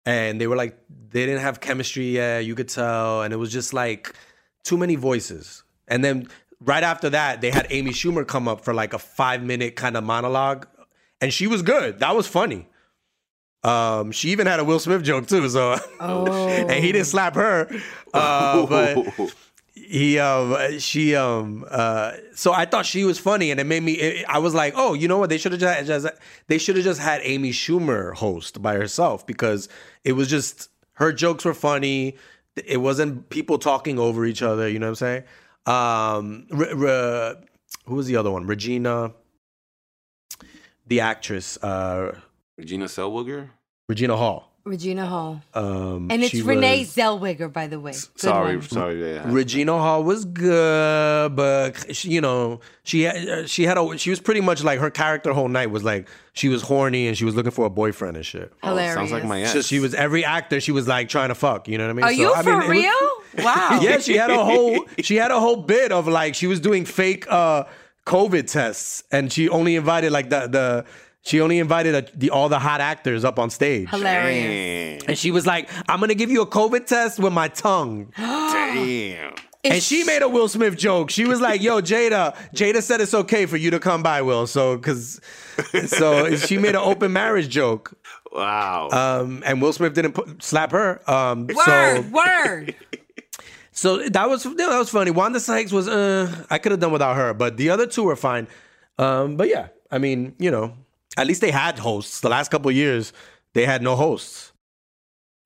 [0.05, 0.77] and they were like
[1.11, 2.45] they didn't have chemistry yet.
[2.45, 4.15] You could tell, and it was just like
[4.65, 5.63] too many voices.
[5.89, 6.29] And then
[6.61, 9.97] right after that, they had Amy Schumer come up for like a five minute kind
[9.97, 10.67] of monologue,
[11.21, 12.01] and she was good.
[12.01, 12.69] That was funny.
[13.63, 15.49] Um, she even had a Will Smith joke too.
[15.49, 17.69] So, and he didn't slap her,
[18.15, 19.33] uh, but
[19.77, 23.93] he um she um uh so I thought she was funny and it made me
[23.93, 26.09] it, I was like oh you know what they should have just, just
[26.49, 29.69] they should have just had Amy Schumer host by herself because
[30.03, 32.17] it was just her jokes were funny
[32.57, 35.25] it wasn't people talking over each other you know what I'm saying
[35.67, 37.35] um Re- Re-
[37.87, 39.13] who was the other one Regina
[40.87, 42.19] the actress uh
[42.59, 43.51] Regina Zellweger.
[43.89, 45.41] Regina Hall Regina Hall.
[45.55, 47.93] um And it's Renee was- Zellweger, by the way.
[47.93, 48.69] Good Sorry, one.
[48.69, 49.15] sorry.
[49.15, 49.23] Yeah.
[49.31, 54.19] Regina Hall was good, but she, you know, she had, she had a she was
[54.19, 57.37] pretty much like her character whole night was like she was horny and she was
[57.37, 58.53] looking for a boyfriend and shit.
[58.65, 59.51] Oh, sounds like my Hilarious.
[59.51, 59.53] ex.
[59.53, 61.69] So she was every actor she was like trying to fuck.
[61.69, 62.05] You know what I mean?
[62.05, 63.11] Are So, you I for mean, it was- real?
[63.39, 63.81] Wow.
[63.83, 66.85] yeah, she had a whole she had a whole bit of like she was doing
[66.85, 67.65] fake uh
[68.07, 70.85] COVID tests and she only invited like the the
[71.23, 73.89] she only invited uh the all the hot actors up on stage.
[73.91, 75.03] Hilarious.
[75.03, 75.11] Damn.
[75.11, 79.35] And she was like, "I'm gonna give you a COVID test with my tongue." Damn.
[79.65, 81.11] And she made a Will Smith joke.
[81.11, 84.47] She was like, "Yo, Jada, Jada said it's okay for you to come by, Will."
[84.47, 85.21] So, cause,
[85.87, 87.93] so she made an open marriage joke.
[88.33, 88.91] Wow.
[88.91, 91.01] Um, and Will Smith didn't put, slap her.
[91.11, 92.75] Um, Word, so, word.
[93.77, 95.11] So that was that was funny.
[95.11, 98.17] Wanda Sykes was, uh, I could have done without her, but the other two were
[98.17, 98.49] fine.
[98.99, 100.75] Um, but yeah, I mean, you know,
[101.19, 102.21] at least they had hosts.
[102.21, 103.13] The last couple of years,
[103.53, 104.53] they had no hosts.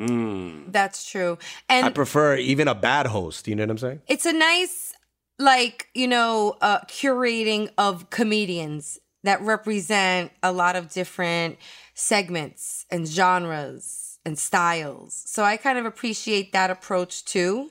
[0.00, 0.70] Mm.
[0.72, 1.38] That's true.
[1.68, 3.48] And I prefer even a bad host.
[3.48, 4.02] You know what I'm saying?
[4.06, 4.94] it's a nice
[5.40, 11.58] like you know uh curating of comedians that represent a lot of different
[11.94, 17.70] segments and genres and styles so i kind of appreciate that approach too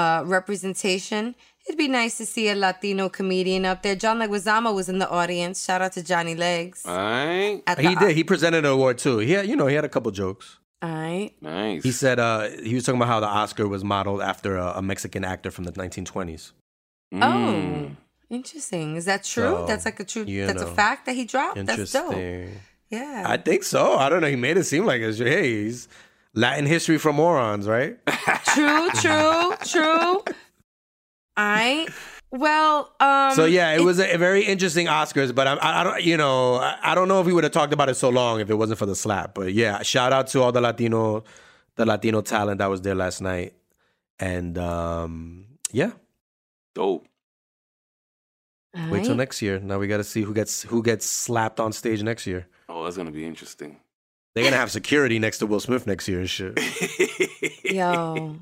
[0.00, 1.22] uh representation
[1.66, 5.08] it'd be nice to see a latino comedian up there john leguizamo was in the
[5.20, 7.62] audience shout out to johnny legs All right.
[7.70, 8.12] at He the- did.
[8.20, 9.16] He presented an award too.
[9.28, 10.46] He had, you know, he had a couple jokes.
[10.86, 11.82] all right Nice.
[11.88, 14.82] He said uh, he was talking about how the Oscar was modeled after a, a
[14.92, 16.44] Mexican actor from the 1920s.
[17.14, 17.20] Mm.
[17.28, 17.96] oh
[18.30, 20.68] interesting is that true So, that's like a true you that's know.
[20.68, 22.60] a fact that he dropped that's dope Interesting.
[22.90, 23.82] yeah I think so.
[24.02, 24.28] I don't know.
[24.36, 25.88] He made it seem like it's hey, he's
[26.38, 27.98] Latin history for morons, right?
[28.54, 30.22] True, true, true.
[31.36, 31.86] I
[32.30, 35.84] well, um so yeah, it was a, a very interesting Oscars, but I, I, I
[35.84, 38.08] don't, you know, I, I don't know if we would have talked about it so
[38.08, 39.34] long if it wasn't for the slap.
[39.34, 41.24] But yeah, shout out to all the Latino,
[41.74, 43.54] the Latino talent that was there last night,
[44.20, 45.90] and um, yeah,
[46.74, 47.06] Dope.
[48.76, 49.58] all wait till next year.
[49.58, 52.46] Now we got to see who gets who gets slapped on stage next year.
[52.68, 53.80] Oh, that's gonna be interesting.
[54.38, 56.58] They're gonna have security next to Will Smith next year and shit.
[57.64, 58.38] Yo.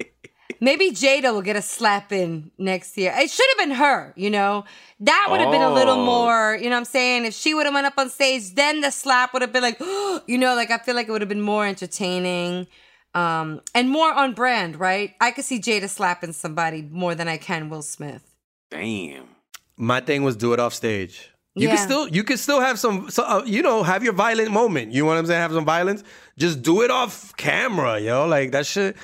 [0.60, 3.12] Maybe Jada will get a slap in next year.
[3.16, 4.64] It should have been her, you know.
[5.00, 6.04] That would have been a little Oh.
[6.04, 7.24] more, you know what I'm saying?
[7.26, 9.78] If she would have went up on stage, then the slap would have been like,
[10.26, 12.66] you know, like I feel like it would have been more entertaining.
[13.14, 15.14] Um, and more on brand, right?
[15.20, 18.22] I could see Jada slapping somebody more than I can Will Smith.
[18.70, 19.28] Damn.
[19.76, 21.30] My thing was do it off stage.
[21.58, 21.76] You Yeah.
[21.76, 24.92] can still you can still have some, so, uh, you know, have your violent moment.
[24.92, 25.40] You know what I'm saying?
[25.40, 26.04] Have some violence.
[26.38, 28.26] Just do it off camera, yo.
[28.26, 28.96] Like that shit.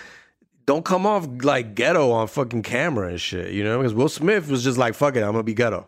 [0.67, 3.53] Don't come off like ghetto on fucking camera and shit.
[3.53, 5.87] You know, because Will Smith was just like, "Fuck it, I'm gonna be ghetto."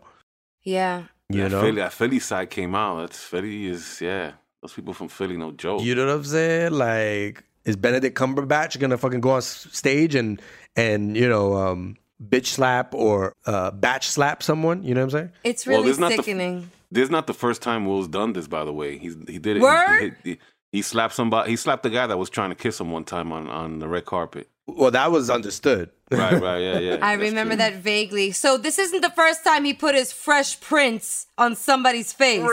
[0.62, 1.05] Yeah.
[1.29, 1.61] You that know.
[1.61, 3.00] Philly, that Philly side came out.
[3.00, 4.33] That's Philly is yeah.
[4.62, 5.83] Those people from Philly, no joke.
[5.83, 6.72] You know what I'm saying?
[6.72, 10.40] Like, is Benedict Cumberbatch gonna fucking go on stage and
[10.77, 11.96] and you know um,
[12.29, 14.83] bitch slap or uh, batch slap someone?
[14.83, 15.33] You know what I'm saying?
[15.45, 16.71] It's really this is not the sickening.
[16.91, 18.99] This is not the first time Will's done this, by the way.
[18.99, 19.63] He's he did it.
[19.63, 20.01] Word?
[20.01, 20.39] He, he, he,
[20.73, 21.51] he slapped somebody.
[21.51, 23.89] He slapped the guy that was trying to kiss him one time on on the
[23.89, 24.49] red carpet.
[24.67, 25.91] Well, that was understood.
[26.11, 26.99] Right, right, yeah, yeah.
[27.03, 27.59] I remember true.
[27.59, 28.33] that vaguely.
[28.33, 32.41] So this isn't the first time he put his fresh prints on somebody's face.
[32.41, 32.49] and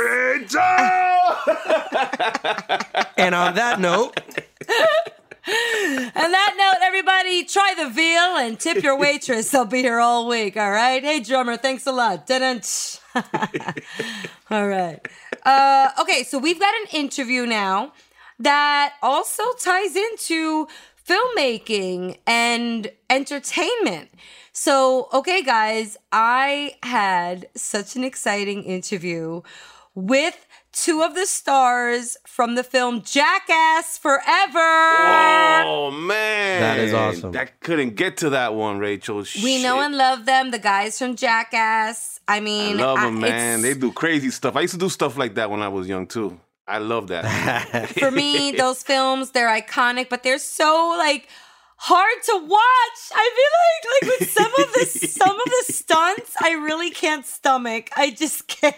[3.35, 4.19] on that note,
[5.47, 9.51] On that note, everybody, try the veal and tip your waitress.
[9.55, 10.55] I'll be here all week.
[10.55, 11.03] All right.
[11.03, 12.29] Hey, drummer, thanks a lot.
[14.51, 14.99] All right.
[15.43, 17.91] Uh, okay, so we've got an interview now
[18.39, 20.67] that also ties into
[21.07, 24.09] filmmaking and entertainment.
[24.53, 29.41] So, okay, guys, I had such an exciting interview
[29.95, 34.59] with two of the stars from the film Jackass Forever.
[35.65, 37.35] Oh man, That is awesome.
[37.35, 39.23] I couldn't get to that one, Rachel.
[39.43, 42.19] We know and love them, the guys from Jackass.
[42.27, 43.61] I I mean, love I- them, man.
[43.61, 44.55] They do crazy stuff.
[44.55, 46.39] I used to do stuff like that when I was young too.
[46.67, 47.89] I love that.
[47.99, 51.27] for me, those films, they're iconic, but they're so like
[51.83, 52.99] hard to watch.
[53.13, 57.25] I feel like like with some of the some of the stunts, I really can't
[57.25, 57.89] stomach.
[57.97, 58.77] I just can't.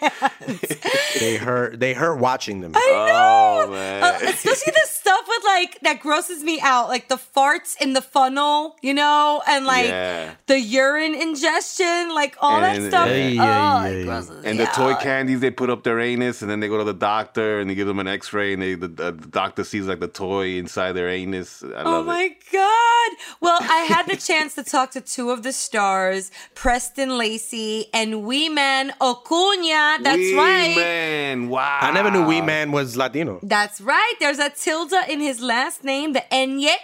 [1.20, 1.78] they hurt.
[1.80, 2.72] They hurt watching them.
[2.74, 3.64] I know.
[3.66, 4.02] Oh, man.
[4.02, 8.00] Uh, especially the stuff with like that grosses me out, like the farts in the
[8.02, 10.34] funnel, you know, and like Yeah.
[10.46, 13.08] the urine ingestion, like all that stuff.
[13.08, 14.04] Yeah, yeah, oh, yeah, it yeah.
[14.04, 16.78] grosses And me the toy candies they put up their anus, and then they go
[16.78, 19.86] to the doctor and they give them an X-ray, and they the, the doctor sees
[19.86, 21.62] like the toy inside their anus.
[21.62, 22.36] I Oh my it.
[22.52, 22.93] God.
[23.40, 28.24] Well, I had the chance to talk to two of the stars, Preston Lacy and
[28.24, 30.02] Wee Man Acuña.
[30.02, 30.76] That's Wee right.
[30.76, 31.48] man.
[31.48, 31.78] Wow.
[31.82, 33.40] I never knew Wee Man was Latino.
[33.42, 34.14] That's right.
[34.20, 36.74] There's a tilde in his last name, the Enye.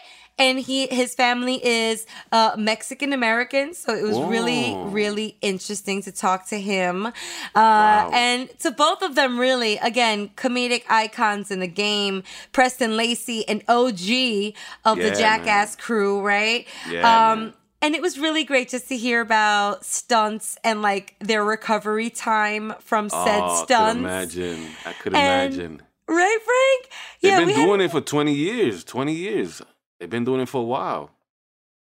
[0.40, 6.10] And he his family is uh, Mexican American, so it was really really interesting to
[6.12, 7.06] talk to him,
[7.54, 9.38] uh, and to both of them.
[9.38, 12.22] Really, again, comedic icons in the game.
[12.52, 16.66] Preston Lacy, an OG of the Yeah, Jackass crew, right?
[16.88, 21.44] Yeah, Um, and it was really great just to hear about stunts and like their
[21.44, 23.92] recovery time from said oh, I stunts.
[23.94, 24.66] could imagine.
[24.86, 25.82] I could And- imagine.
[26.08, 26.92] Right, Frank?
[27.22, 28.82] They've yeah, been we had- doing it for 20 years.
[28.82, 29.62] 20 years.
[30.00, 31.10] They've been doing it for a while.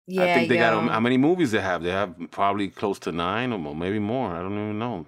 [0.08, 0.62] Yeah, I think they yo.
[0.62, 1.84] got how many movies they have?
[1.84, 4.32] They have probably close to nine or maybe more.
[4.32, 5.06] I don't even know.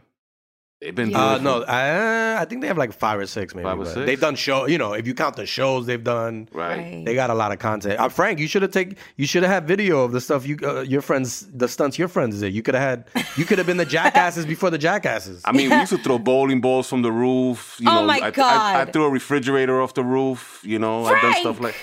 [0.80, 3.26] They've been doing Uh, it no, for- I, I think they have like five or
[3.28, 3.64] six, maybe.
[3.66, 4.06] Five or six?
[4.06, 4.66] They've done show.
[4.68, 7.04] You know, if you count the shows they've done, right.
[7.06, 8.00] they got a lot of content.
[8.00, 8.98] Uh, Frank, you should have take.
[9.16, 12.08] You should have had video of the stuff you uh, your friends, the stunts your
[12.08, 12.54] friends did.
[12.54, 13.26] You could have had.
[13.38, 15.42] You could have been the jackasses before the jackasses.
[15.46, 17.78] I mean, we used to throw bowling balls from the roof.
[17.80, 20.62] You Oh know, my I, I, I threw a refrigerator off the roof.
[20.64, 21.76] You know, I've done stuff like.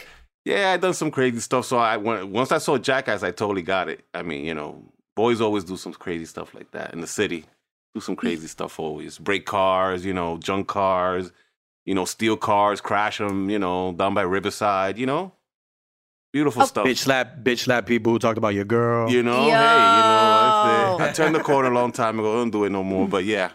[0.48, 1.66] Yeah, I done some crazy stuff.
[1.66, 4.02] So I when, once I saw Jackass, I totally got it.
[4.14, 4.82] I mean, you know,
[5.14, 7.44] boys always do some crazy stuff like that in the city.
[7.94, 8.20] Do some mm.
[8.20, 9.18] crazy stuff always.
[9.18, 11.32] Break cars, you know, junk cars,
[11.84, 14.96] you know, steal cars, crash them, you know, down by Riverside.
[14.96, 15.32] You know,
[16.32, 16.64] beautiful oh.
[16.64, 16.86] stuff.
[16.86, 19.10] bitch slap, bitch slap people who talked about your girl.
[19.10, 22.32] You know, hey, you know, I, I turned the corner a long time ago.
[22.32, 23.06] I don't do it no more.
[23.06, 23.50] But yeah,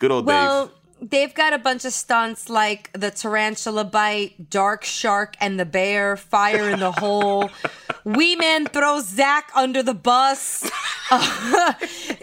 [0.00, 0.74] good old Well, days.
[1.00, 6.16] They've got a bunch of stunts like the tarantula bite, dark shark and the bear,
[6.16, 7.50] fire in the hole.
[8.04, 10.70] Wee Man throws Zach under the bus.
[11.10, 11.72] Uh,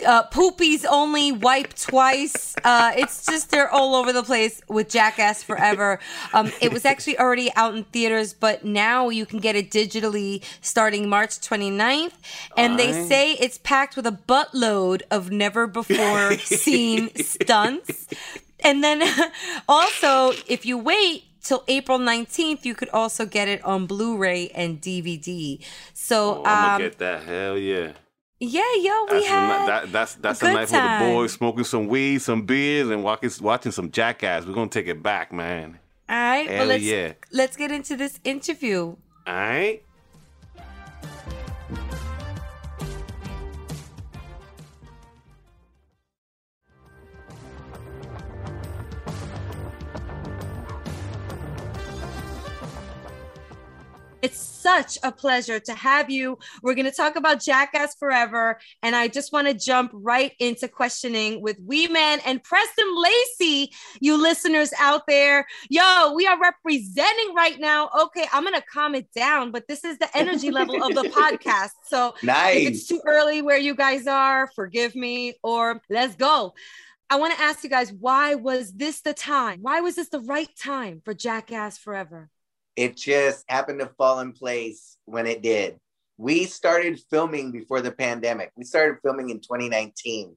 [0.06, 2.56] uh, Poopy's only wipe twice.
[2.64, 6.00] Uh, it's just they're all over the place with Jackass Forever.
[6.34, 10.44] Um, it was actually already out in theaters, but now you can get it digitally
[10.62, 12.14] starting March 29th.
[12.56, 18.08] And they say it's packed with a buttload of never before seen stunts.
[18.66, 19.04] And then
[19.70, 24.82] also, if you wait till April 19th, you could also get it on Blu-ray and
[24.82, 25.64] DVD.
[25.94, 27.24] So, Oh, I'm um, gonna get that.
[27.24, 27.92] Hell yeah.
[28.40, 31.64] yeah, yo, we That's had that, that's that's a a night for the boys, smoking
[31.64, 34.46] some weed, some beers, and walking, watching some Jackass.
[34.46, 35.80] We're gonna take it back, man.
[36.10, 37.14] All right, well, Hell let's yeah.
[37.32, 38.96] let's get into this interview.
[39.28, 39.82] All right.
[54.26, 56.40] It's such a pleasure to have you.
[56.64, 58.58] We're going to talk about Jackass Forever.
[58.82, 63.72] And I just want to jump right into questioning with Wee Man and Preston Lacy,
[64.02, 65.46] you listeners out there.
[65.70, 67.92] Yo, we are representing right now.
[68.06, 71.04] Okay, I'm going to calm it down, but this is the energy level of the
[71.16, 71.74] podcast.
[71.84, 72.16] So
[72.64, 76.56] if it's too early where you guys are, forgive me, or let's go.
[77.12, 79.60] I want to ask you guys, why was this the time?
[79.62, 82.32] Why was this the right time for Jackass Forever?
[82.76, 85.78] It just happened to fall in place when it did.
[86.18, 88.52] We started filming before the pandemic.
[88.56, 90.36] We started filming in 2019.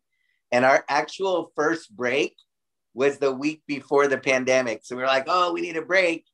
[0.50, 2.34] And our actual first break
[2.94, 4.80] was the week before the pandemic.
[4.82, 6.24] So we were like, oh, we need a break.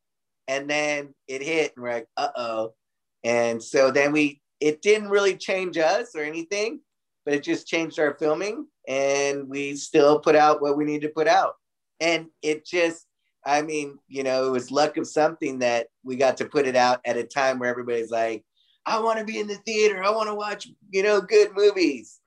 [0.47, 2.75] And then it hit, and we're like, uh oh.
[3.23, 6.81] And so then we, it didn't really change us or anything,
[7.25, 8.67] but it just changed our filming.
[8.87, 11.55] And we still put out what we need to put out.
[12.01, 13.07] And it just,
[13.47, 16.77] I mean, you know, it was luck of something that we got to put it
[16.77, 18.45] out at a time where everybody's like,
[18.87, 20.03] I want to be in the theater.
[20.03, 22.21] I want to watch, you know, good movies.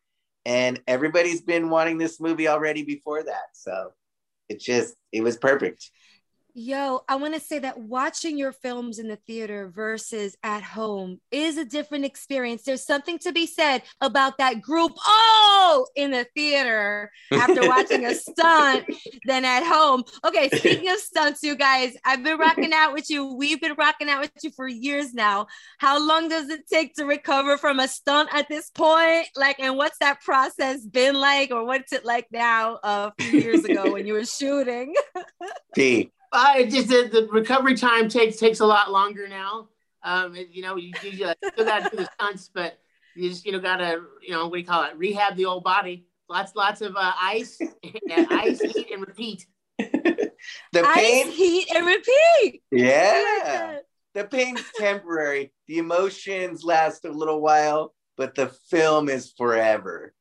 [0.46, 3.50] And everybody's been wanting this movie already before that.
[3.54, 3.92] So
[4.48, 5.92] it just, it was perfect.
[6.60, 11.20] Yo, I want to say that watching your films in the theater versus at home
[11.30, 12.64] is a different experience.
[12.64, 18.16] There's something to be said about that group oh in the theater after watching a
[18.16, 18.86] stunt
[19.28, 20.04] than at home.
[20.26, 23.36] Okay, speaking of stunts, you guys, I've been rocking out with you.
[23.36, 25.46] We've been rocking out with you for years now.
[25.78, 29.28] How long does it take to recover from a stunt at this point?
[29.36, 33.42] Like, and what's that process been like, or what's it like now uh, a few
[33.42, 34.96] years ago when you were shooting?
[35.76, 36.12] P.
[36.32, 39.70] Uh, it just the, the recovery time takes takes a lot longer now.
[40.04, 42.80] Um, it- you know, you, you just still got to do the stunts, but
[43.16, 44.98] you just you know gotta you know what do you call it?
[44.98, 46.06] Rehab the old body.
[46.30, 47.58] Lots lots of uh, ice,
[48.10, 49.46] and ice, heat, and repeat.
[50.72, 52.08] The Ice, pain, heat, and repeat.
[52.44, 53.44] I like yeah.
[53.44, 53.86] that.
[54.14, 55.52] The pain's temporary.
[55.68, 60.14] The emotions last a little while, but the film is forever.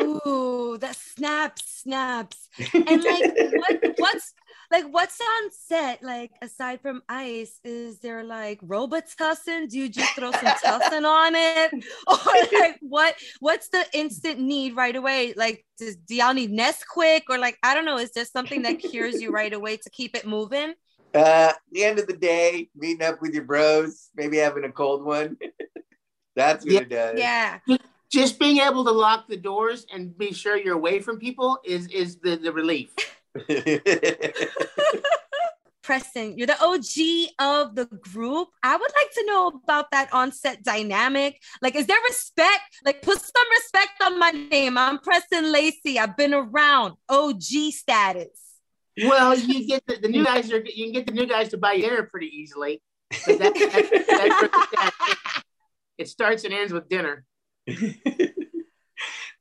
[0.00, 2.48] Ooh, that snaps, snaps.
[2.72, 4.32] And like, what, what's
[4.72, 6.02] like, what's on set?
[6.02, 9.68] Like, aside from ice, is there like Robitussin?
[9.68, 11.72] Do you just throw some tussin on it,
[12.06, 13.14] or like, what?
[13.40, 15.34] What's the instant need right away?
[15.36, 18.78] Like, does do y'all need Nesquik, or like, I don't know, is there something that
[18.78, 20.72] cures you right away to keep it moving?
[21.14, 25.04] Uh, the end of the day, meeting up with your bros, maybe having a cold
[25.04, 25.36] one.
[26.34, 26.80] That's what Yeah.
[26.80, 27.18] it does.
[27.20, 27.58] Yeah.
[28.10, 31.86] Just being able to lock the doors and be sure you're away from people is
[31.88, 32.94] is the, the relief.
[35.82, 38.48] Preston, you're the OG of the group.
[38.62, 41.40] I would like to know about that on-set dynamic.
[41.60, 42.78] Like, is there respect?
[42.84, 44.78] Like, put some respect on my name.
[44.78, 45.98] I'm Preston Lacy.
[45.98, 46.94] I've been around.
[47.08, 47.42] OG
[47.72, 48.38] status.
[49.02, 51.56] Well, you get the, the new guys are you can get the new guys to
[51.56, 52.82] buy dinner pretty easily.
[53.26, 55.42] That, that, that's where that-
[55.98, 57.24] it starts and ends with dinner.
[57.66, 58.32] the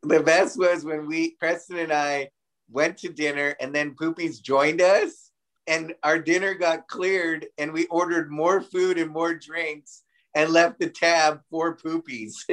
[0.04, 2.30] best was when we Preston and I
[2.72, 5.32] went to dinner and then Poopies joined us
[5.68, 10.04] and our dinner got cleared and we ordered more food and more drinks
[10.36, 12.36] and left the tab for Poopies.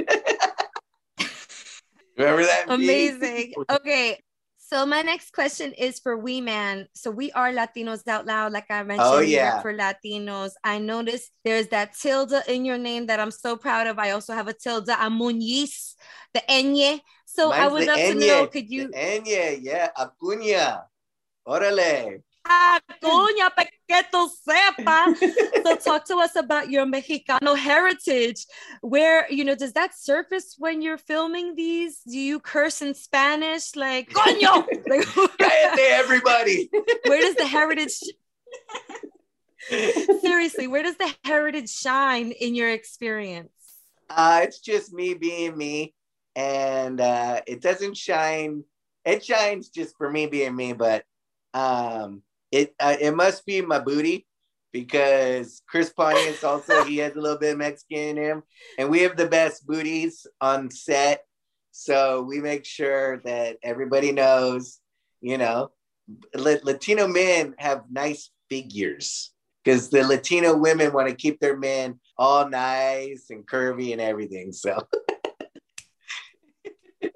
[2.18, 2.64] Remember that?
[2.68, 3.54] Amazing.
[3.70, 4.20] Okay.
[4.68, 6.88] So my next question is for Wee Man.
[6.92, 9.08] So we are Latinos out loud, like I mentioned.
[9.08, 9.62] Oh, yeah.
[9.62, 10.50] for Latinos.
[10.62, 13.98] I noticed there's that tilde in your name that I'm so proud of.
[13.98, 15.94] I also have a tilde, a Muñiz,
[16.34, 17.00] the Enye.
[17.24, 20.82] So I would love to know, could you the Enye, yeah, Acuña.
[21.46, 22.20] Órale.
[22.44, 24.28] Ah, coña, pa' que tú
[25.62, 28.46] so talk to us about your Mexicano heritage.
[28.80, 32.00] Where, you know, does that surface when you're filming these?
[32.00, 33.76] Do you curse in Spanish?
[33.76, 34.66] Like, coño!
[34.88, 35.02] Like,
[35.38, 36.70] Cállate, everybody.
[37.06, 37.98] where does the heritage,
[40.20, 43.50] seriously, where does the heritage shine in your experience?
[44.08, 45.94] Uh, it's just me being me,
[46.34, 48.64] and uh, it doesn't shine.
[49.04, 51.04] It shines just for me being me, but
[51.52, 54.26] um, it uh, it must be my booty
[54.72, 58.42] because Chris Pontius also he has a little bit of Mexican in him,
[58.78, 61.24] and we have the best booties on set,
[61.70, 64.80] so we make sure that everybody knows.
[65.20, 65.70] You know,
[66.34, 69.32] La- Latino men have nice figures
[69.64, 74.52] because the Latino women want to keep their men all nice and curvy and everything.
[74.52, 74.78] So,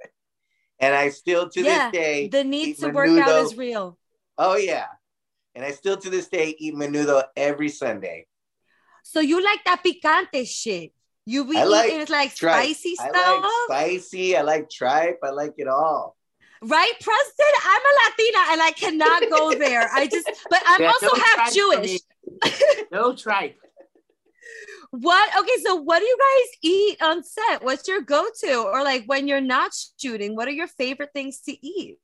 [0.81, 3.97] and I still to yeah, this day, the need to work out is real.
[4.37, 4.87] oh yeah,
[5.55, 8.27] and I still to this day eat menudo every Sunday.
[9.03, 10.93] So you like that picante shit.
[11.27, 12.63] You be I like eating like tripe.
[12.65, 14.37] spicy I stuff, like spicy.
[14.37, 15.21] I like tripe.
[15.23, 16.17] I like it all.
[16.63, 17.47] right, Preston?
[17.65, 19.89] I'm a Latina and I cannot go there.
[19.93, 22.01] I just, but I'm Yeah, also no half Jewish.
[22.91, 23.57] No tripe.
[24.91, 25.39] what?
[25.41, 27.63] Okay, so what do you guys eat on set?
[27.63, 28.65] What's your go-to?
[28.73, 31.99] Or like when you're not shooting, what are your favorite things to eat?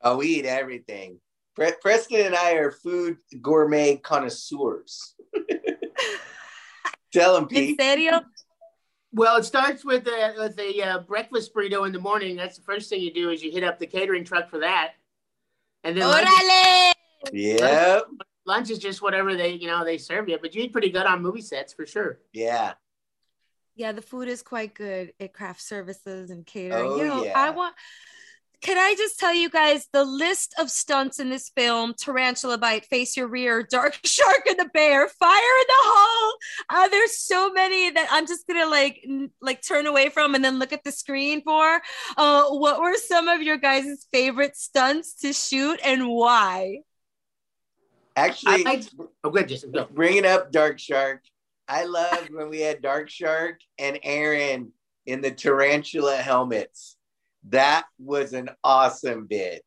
[0.00, 1.20] Oh, we eat everything.
[1.54, 5.14] Pre- Preston and I are food gourmet connoisseurs.
[7.12, 7.80] Tell him, In Pete.
[7.80, 8.22] serio?
[9.12, 12.36] Well, it starts with a, with a uh, breakfast burrito in the morning.
[12.36, 14.92] That's the first thing you do is you hit up the catering truck for that,
[15.84, 16.92] and then lunch, Órale!
[17.32, 18.04] Yep.
[18.46, 20.38] lunch is just whatever they you know they serve you.
[20.40, 22.20] But you eat pretty good on movie sets for sure.
[22.32, 22.72] Yeah.
[23.74, 26.84] Yeah, the food is quite good at craft services and catering.
[26.86, 27.32] Oh, you know, yeah.
[27.38, 27.74] I want.
[28.62, 31.94] Can I just tell you guys the list of stunts in this film?
[31.98, 36.34] Tarantula bite, face your rear, dark shark in the bear, fire in the hole.
[36.70, 40.44] Uh, there's so many that I'm just gonna like n- like turn away from and
[40.44, 41.80] then look at the screen for.
[42.16, 46.78] Uh, what were some of your guys' favorite stunts to shoot and why?
[48.14, 48.94] Actually, I liked-
[49.24, 49.72] Oh, good, Jason.
[49.72, 49.88] Go.
[49.90, 51.22] bringing up Dark Shark,
[51.66, 54.72] I loved when we had Dark Shark and Aaron
[55.06, 56.96] in the tarantula helmets.
[57.48, 59.62] That was an awesome bit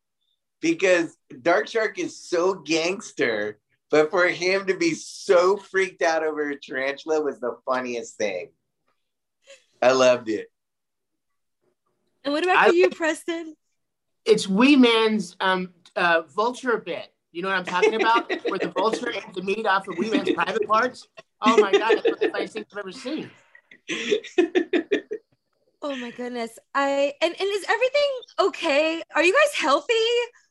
[0.61, 3.59] because Dark Shark is so gangster,
[3.91, 8.49] but for him to be so freaked out over a tarantula was the funniest thing.
[9.81, 10.47] I loved it.
[12.23, 13.55] And what about I- for you, Preston?
[14.25, 17.13] It's Wee Man's um, uh, vulture bit.
[17.31, 18.31] You know what I'm talking about?
[18.47, 21.07] Where the vulture ate the meat off of Wee Man's private parts.
[21.41, 23.29] Oh my god, that's the funniest thing I've ever seen.
[25.81, 26.57] Oh my goodness.
[26.73, 28.09] I and, and is everything
[28.39, 29.03] okay?
[29.15, 29.93] Are you guys healthy?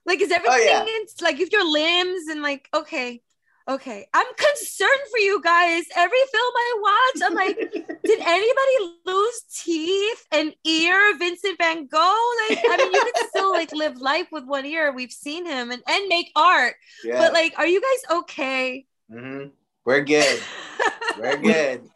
[0.06, 0.82] Like is everything yeah.
[0.82, 3.22] in, like if your limbs and like okay.
[3.66, 4.06] Okay.
[4.12, 5.84] I'm concerned for you guys.
[5.96, 7.56] Every film I watch, I'm like,
[8.04, 11.16] did anybody lose teeth and ear?
[11.16, 12.32] Vincent Van Gogh?
[12.50, 14.92] Like, I mean, you can still like live life with one ear.
[14.92, 16.74] We've seen him and, and make art.
[17.02, 17.18] yeah.
[17.18, 18.84] But like, are you guys okay?
[19.10, 19.52] Mhm.
[19.84, 20.42] We're good.
[21.18, 21.88] We're good.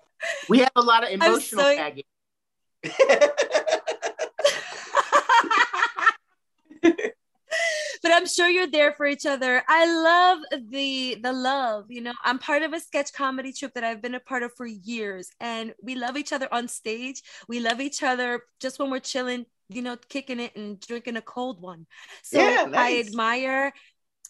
[0.49, 2.07] We have a lot of emotional so- baggage.
[8.03, 9.63] but I'm sure you're there for each other.
[9.69, 10.39] I love
[10.71, 11.87] the the love.
[11.91, 14.53] You know, I'm part of a sketch comedy troupe that I've been a part of
[14.57, 17.23] for years, and we love each other on stage.
[17.49, 21.23] We love each other just when we're chilling, you know, kicking it and drinking a
[21.23, 21.87] cold one.
[22.23, 23.73] So Yeah, I admire.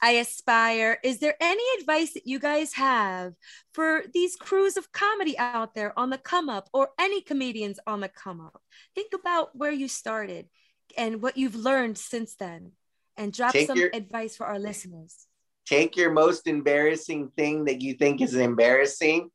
[0.03, 0.99] I aspire.
[1.03, 3.35] Is there any advice that you guys have
[3.73, 8.01] for these crews of comedy out there on the come up or any comedians on
[8.01, 8.63] the come up?
[8.95, 10.49] Think about where you started
[10.97, 12.73] and what you've learned since then
[13.17, 15.27] and drop Take some your- advice for our listeners.
[15.67, 19.31] Take your most embarrassing thing that you think is embarrassing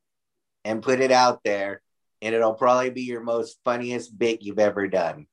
[0.66, 1.82] and put it out there,
[2.22, 5.28] and it'll probably be your most funniest bit you've ever done.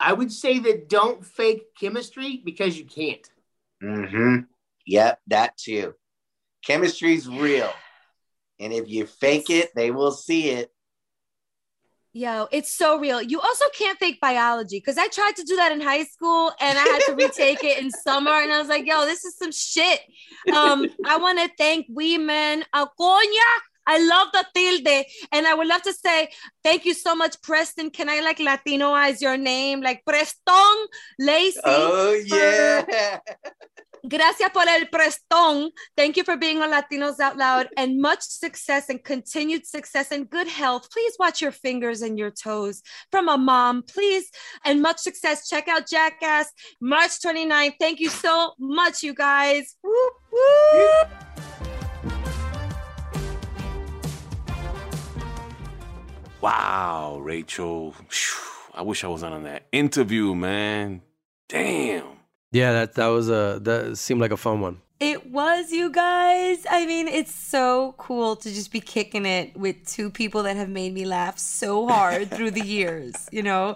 [0.00, 3.26] I would say that don't fake chemistry because you can't.
[3.82, 4.36] Mm-hmm.
[4.86, 5.94] Yep, that too.
[6.64, 7.70] Chemistry's real.
[8.60, 10.70] And if you fake it, they will see it.
[12.16, 13.20] Yo, it's so real.
[13.20, 16.78] You also can't fake biology because I tried to do that in high school and
[16.78, 18.30] I had to retake it in summer.
[18.30, 20.00] And I was like, yo, this is some shit.
[20.54, 22.26] Um, I want to thank women.
[22.26, 23.50] Men coña,
[23.86, 25.04] I love the tilde.
[25.32, 26.28] And I would love to say,
[26.62, 27.90] thank you so much, Preston.
[27.90, 29.80] Can I like Latinoize your name?
[29.80, 30.86] Like Preston
[31.18, 31.60] Lacy.
[31.64, 33.18] Oh, yeah.
[34.06, 35.70] Gracias por el prestón.
[35.96, 40.28] Thank you for being on Latinos Out Loud and much success and continued success and
[40.28, 40.90] good health.
[40.90, 44.30] Please watch your fingers and your toes from a mom, please.
[44.64, 45.48] And much success.
[45.48, 47.76] Check out Jackass March 29th.
[47.80, 49.74] Thank you so much, you guys.
[49.82, 51.73] Whoop, whoop.
[56.44, 57.94] Wow, Rachel.
[58.74, 61.00] I wish I was on that interview, man.
[61.48, 62.04] Damn.
[62.52, 64.82] Yeah, that that was a that seemed like a fun one.
[65.00, 66.66] It was, you guys.
[66.70, 70.68] I mean, it's so cool to just be kicking it with two people that have
[70.68, 73.74] made me laugh so hard through the years, you know,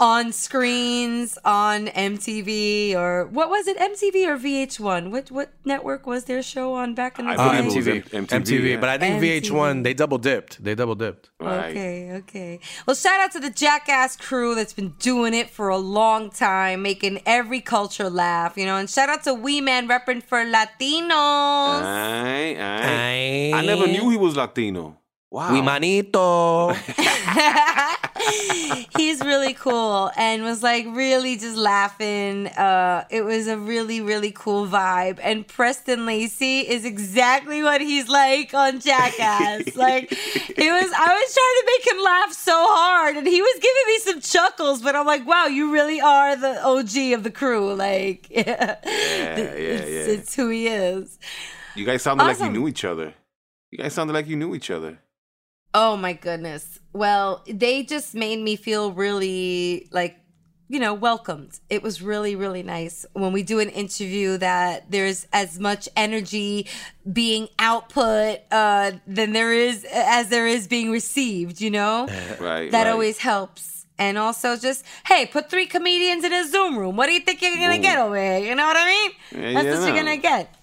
[0.00, 5.10] on screens, on MTV, or what was it, MTV or VH1?
[5.10, 7.68] What what network was their show on back in the I day?
[7.68, 8.76] believe it MTV, MTV, yeah.
[8.80, 9.42] but I think MTV.
[9.42, 10.64] VH1 they double dipped.
[10.64, 11.30] They double dipped.
[11.38, 11.70] Right.
[11.70, 12.60] Okay, okay.
[12.86, 16.80] Well, shout out to the Jackass crew that's been doing it for a long time,
[16.82, 18.76] making every culture laugh, you know.
[18.78, 21.12] And shout out to Wee Man repping for Latinos.
[21.12, 23.52] Aye, aye.
[23.54, 24.96] I never knew he was Latino.
[25.30, 25.52] Wow.
[25.52, 26.72] We manito.
[28.96, 32.48] He's really cool and was like really just laughing.
[32.48, 35.20] Uh, it was a really, really cool vibe.
[35.22, 39.76] And Preston Lacy is exactly what he's like on Jackass.
[39.76, 43.54] like it was, I was trying to make him laugh so hard and he was
[43.54, 47.30] giving me some chuckles, but I'm like, wow, you really are the OG of the
[47.30, 47.72] crew.
[47.72, 50.14] Like, yeah, yeah, it's, yeah.
[50.14, 51.20] it's who he is.
[51.76, 53.14] You guys sounded like you knew each other.
[53.70, 54.98] You guys sounded like you knew each other.
[55.72, 56.80] Oh my goodness.
[56.92, 60.16] Well, they just made me feel really like,
[60.68, 61.60] you know, welcomed.
[61.68, 66.66] It was really, really nice when we do an interview that there's as much energy
[67.12, 72.08] being output uh, than there is as there is being received, you know?
[72.40, 72.70] Right.
[72.70, 72.90] that right.
[72.90, 73.86] always helps.
[73.98, 76.96] And also just, hey, put three comedians in a Zoom room.
[76.96, 78.38] What do you think you're gonna get over here?
[78.38, 79.10] You know what I mean?
[79.54, 80.54] Yeah, That's what you're gonna get.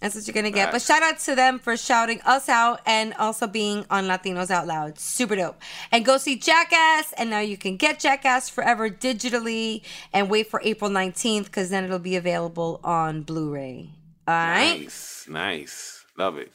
[0.00, 0.72] That's what you're gonna get.
[0.72, 4.66] But shout out to them for shouting us out and also being on Latinos Out
[4.66, 4.98] Loud.
[4.98, 5.60] Super dope.
[5.90, 7.14] And go see Jackass.
[7.14, 9.82] And now you can get Jackass forever digitally
[10.12, 13.90] and wait for April 19th because then it'll be available on Blu-ray.
[14.28, 14.80] All right.
[14.80, 16.04] Nice, nice.
[16.18, 16.52] Love it.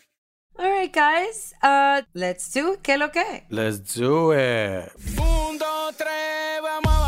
[0.59, 1.53] All right, guys.
[1.63, 3.43] Uh, let's do que lo que.
[3.49, 4.91] Let's do it.
[5.17, 7.00] Un, dos, tres, vamos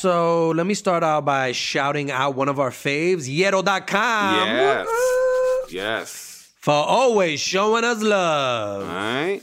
[0.00, 4.46] So let me start out by shouting out one of our faves, Yero.com.
[4.48, 4.88] yes.
[5.70, 6.52] Yes.
[6.58, 8.80] For always showing us love.
[8.80, 9.42] All right.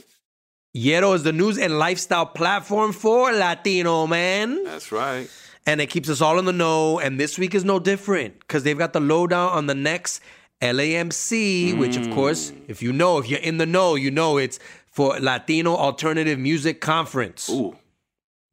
[0.76, 4.64] Yero is the news and lifestyle platform for Latino man.
[4.64, 5.30] That's right.
[5.64, 6.98] And it keeps us all in the know.
[6.98, 10.20] And this week is no different because they've got the lowdown on the next
[10.60, 12.64] LAMC, which, of course, mm.
[12.66, 14.58] if you know, if you're in the know, you know it's
[14.90, 17.48] for Latino Alternative Music Conference.
[17.48, 17.76] Ooh.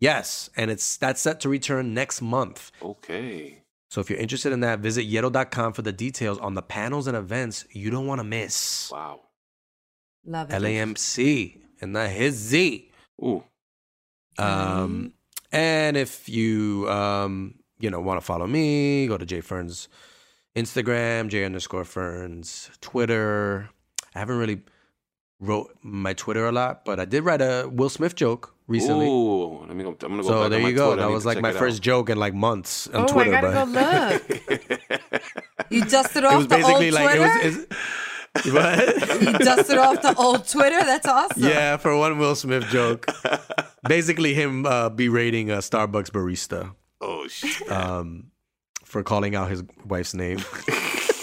[0.06, 0.50] Yes.
[0.56, 2.72] And it's that's set to return next month.
[2.82, 3.64] Okay.
[3.90, 7.16] So if you're interested in that, visit yero.com for the details on the panels and
[7.16, 8.92] events you don't want to miss.
[8.92, 9.22] Wow.
[10.26, 10.62] Love it.
[10.62, 12.92] LAMC and the his Z.
[13.24, 13.44] Ooh.
[14.38, 15.14] Um,
[15.52, 19.88] and if you um, you know want to follow me, go to Jay Ferns
[20.56, 23.70] Instagram, J underscore Ferns, Twitter.
[24.14, 24.62] I haven't really
[25.40, 29.08] wrote my Twitter a lot, but I did write a Will Smith joke recently.
[29.08, 29.66] Ooh.
[29.68, 29.90] Let me go.
[29.92, 30.28] I'm gonna go.
[30.28, 30.88] so back there on my you go.
[30.94, 31.02] Twitter.
[31.04, 31.84] That was like my first out.
[31.84, 33.36] joke in like months on Oh, Twitter.
[33.36, 35.22] I gotta but go look.
[35.72, 37.40] You dusted off it was the basically old like Twitter.
[37.42, 37.66] it was.
[38.54, 39.22] What?
[39.22, 40.80] you dusted off the old Twitter.
[40.84, 41.42] That's awesome.
[41.44, 43.06] Yeah, for one Will Smith joke.
[43.88, 47.72] Basically, him uh, berating a Starbucks barista Oh shit.
[47.72, 48.32] um,
[48.84, 50.40] for calling out his wife's name.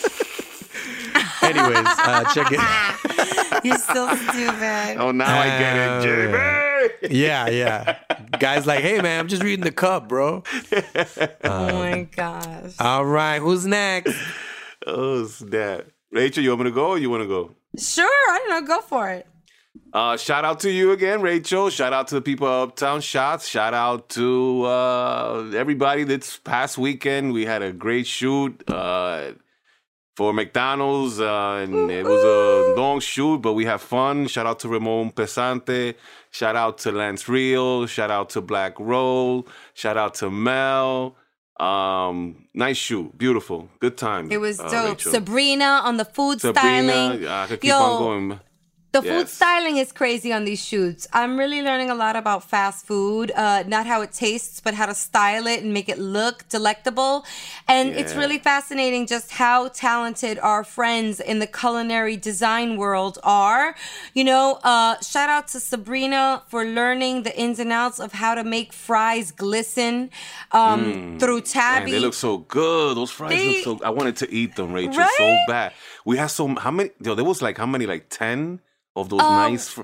[1.57, 3.65] Anyways, uh, check it.
[3.65, 4.97] You're so stupid.
[4.99, 7.17] Oh, now I get it, Uh, Jimmy.
[7.19, 7.99] Yeah, yeah.
[8.39, 10.43] Guys, like, hey man, I'm just reading the cup, bro.
[11.45, 12.75] oh my gosh.
[12.81, 14.15] All right, who's next?
[14.87, 15.87] Oh snap.
[16.11, 17.55] Rachel, you want me to go or you want to go?
[17.79, 18.67] Sure, I don't know.
[18.77, 19.27] Go for it.
[19.93, 21.71] Uh, shout out to you again, Rachel.
[21.71, 23.47] Shout out to the people of Uptown Shots.
[23.47, 27.33] Shout out to uh, everybody this past weekend.
[27.33, 29.33] We had a great shoot uh,
[30.15, 34.27] for McDonald's, uh, and it was a long shoot, but we had fun.
[34.27, 35.95] Shout out to Ramon Pesante.
[36.31, 37.87] Shout out to Lance Real.
[37.87, 39.47] Shout out to Black Roll.
[39.75, 41.17] Shout out to Mel.
[41.61, 44.33] Um, nice shoot, beautiful, good time.
[44.33, 44.89] It was uh, dope.
[44.91, 45.13] Rachel.
[45.13, 47.27] Sabrina on the food Sabrina, styling.
[47.27, 48.41] I could keep Yo, on going.
[48.93, 51.09] The food styling is crazy on these shoots.
[51.15, 54.85] I'm really learning a lot about fast food, uh, not how it tastes, but how
[54.85, 57.25] to style it and make it look delectable.
[57.67, 63.75] And it's really fascinating just how talented our friends in the culinary design world are.
[64.13, 68.35] You know, uh, shout out to Sabrina for learning the ins and outs of how
[68.35, 70.11] to make fries glisten
[70.53, 71.93] um, through Man, Tabby.
[71.93, 72.99] they look so good.
[72.99, 73.87] Those fries They- look so.
[73.87, 75.73] I wanted to eat them, Rachel, so bad.
[76.05, 76.91] We had so how many?
[77.01, 77.87] Yo, there was like how many?
[77.87, 78.61] Like ten
[78.97, 79.69] of those Um, nice.
[79.69, 79.83] Fr-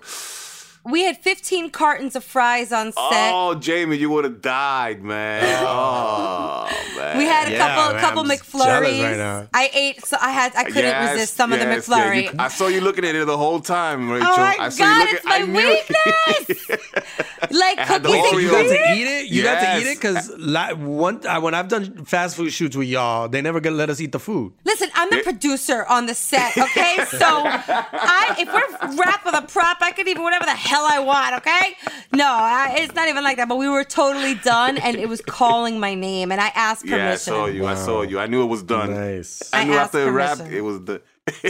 [0.91, 3.33] we had 15 cartons of fries on set.
[3.35, 5.65] oh, Jamie, you would have died, man.
[5.69, 7.17] Oh, man.
[7.19, 9.03] We had a Yeah, couple, man, couple I'm just jealous McFlurries.
[9.03, 9.49] right now.
[9.55, 12.23] I ate, so I had, I couldn't Yes, resist some of the yes, yeah, McFlurry.
[12.25, 14.29] you- I saw you looking at it the whole time, Rachel.
[14.31, 15.17] oh my I saw you god, looking.
[15.17, 15.89] it's my I knew it.
[15.89, 16.69] weakness!
[17.51, 18.43] like I had the cookies and So Oreo.
[18.43, 18.83] you got cream.
[18.83, 19.27] to eat it?
[19.29, 19.97] You got to eat Yes.
[19.97, 20.01] it?
[20.01, 23.91] Because one, I, when I've done fast food shoots with y'all, they never get let
[23.91, 24.53] us eat the food.
[24.65, 26.99] Listen, I'm the producer on the set, okay?
[27.09, 30.99] So I, if we're wrapped with a prop, I could even whatever the hell I
[31.01, 31.75] want, okay?
[32.13, 33.49] No, I, it's not even like that.
[33.49, 36.99] But we were totally done, and it was calling my name, and I asked permission.
[37.07, 37.67] Yeah, I saw you.
[37.67, 38.19] I saw you.
[38.19, 38.93] I knew it was done.
[38.95, 39.43] Nice.
[39.53, 40.57] I I knew asked after it wrapped, permission.
[40.59, 41.03] it was the.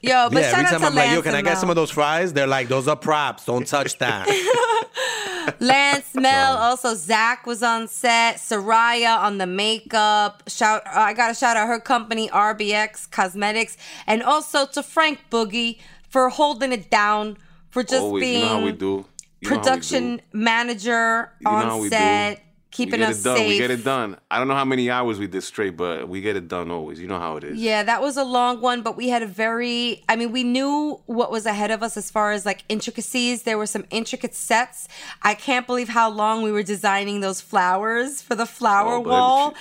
[0.00, 1.56] Yo, but yeah, shout every out time to I'm like, yo, can I get Mel.
[1.56, 2.32] some of those fries?
[2.32, 3.44] They're like, those are props.
[3.46, 4.28] Don't touch that.
[5.60, 8.36] Lance, Mel, also Zach was on set.
[8.36, 10.42] Soraya on the makeup.
[10.46, 10.82] Shout!
[10.86, 15.78] uh, I got to shout out her company, RBX Cosmetics, and also to Frank Boogie
[16.08, 17.36] for holding it down,
[17.70, 18.86] for just Always, being you know how we do.
[18.86, 19.04] You know how
[19.40, 20.22] we production do.
[20.32, 22.42] manager You on set.
[22.70, 23.36] keeping us it done.
[23.36, 23.48] safe.
[23.48, 24.16] We get it done.
[24.30, 27.00] I don't know how many hours we did straight, but we get it done always.
[27.00, 27.58] You know how it is.
[27.58, 31.00] Yeah, that was a long one, but we had a very, I mean, we knew
[31.06, 33.44] what was ahead of us as far as like intricacies.
[33.44, 34.88] There were some intricate sets.
[35.22, 39.54] I can't believe how long we were designing those flowers for the flower Oh, wall,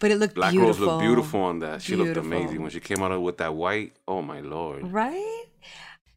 [0.00, 0.72] but it looked Black beautiful.
[0.74, 1.82] Black Rose looked beautiful on that.
[1.82, 3.92] She looked amazing when she came out with that white.
[4.08, 4.90] Oh my lord.
[4.92, 5.44] Right?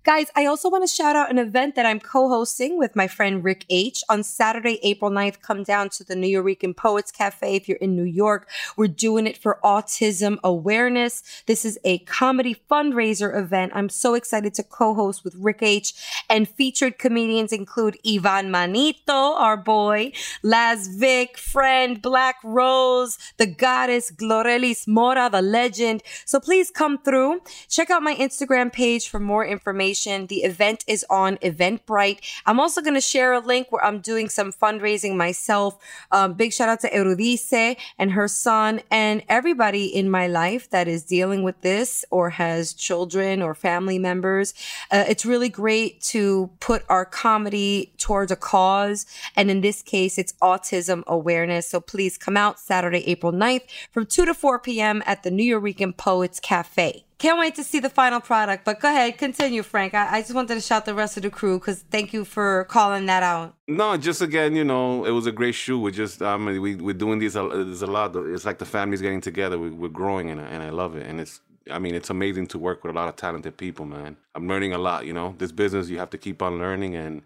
[0.06, 3.08] Guys, I also want to shout out an event that I'm co hosting with my
[3.08, 4.04] friend Rick H.
[4.10, 8.04] On Saturday, April 9th, come down to the Nuyorican Poets Cafe if you're in New
[8.04, 8.49] York.
[8.76, 11.24] We're doing it for autism awareness.
[11.45, 13.72] This is a comedy fundraiser event.
[13.74, 15.93] I'm so excited to co host with Rick H.
[16.30, 20.12] And featured comedians include Ivan Manito, our boy,
[20.43, 26.04] Laz Vic, friend, Black Rose, the goddess, Glorelis Mora, the legend.
[26.26, 27.39] So please come through.
[27.70, 29.93] Check out my Instagram page for more information.
[29.94, 32.20] The event is on Eventbrite.
[32.46, 35.78] I'm also going to share a link where I'm doing some fundraising myself.
[36.12, 40.88] Um, big shout out to Erudice and her son and everybody in my life that
[40.88, 44.54] is dealing with this or has children or family members.
[44.91, 49.06] Uh, it's really great to put our comedy towards a cause.
[49.36, 51.68] And in this case, it's autism awareness.
[51.68, 55.04] So please come out Saturday, April 9th from 2 to 4 p.m.
[55.06, 57.06] at the Nuyorican Poets Cafe.
[57.24, 59.93] Can't wait to see the final product, but go ahead, continue, Frank.
[59.93, 62.65] I, I just wanted to shout the rest of the crew because thank you for
[62.65, 63.55] calling that out.
[63.65, 65.80] No, just again, you know, it was a great shoot.
[65.80, 67.38] We're just, I mean, we we're doing these.
[67.38, 68.13] a- There's a lot.
[68.36, 69.57] It's like the family's getting together.
[69.57, 71.05] We, we're growing, and and I love it.
[71.07, 71.39] And it's,
[71.71, 74.17] I mean, it's amazing to work with a lot of talented people, man.
[74.36, 75.05] I'm learning a lot.
[75.05, 77.21] You know, this business you have to keep on learning, and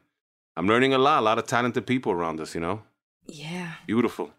[0.57, 1.21] I'm learning a lot.
[1.21, 2.53] A lot of talented people around us.
[2.53, 2.83] You know,
[3.25, 4.29] Yeah, beautiful.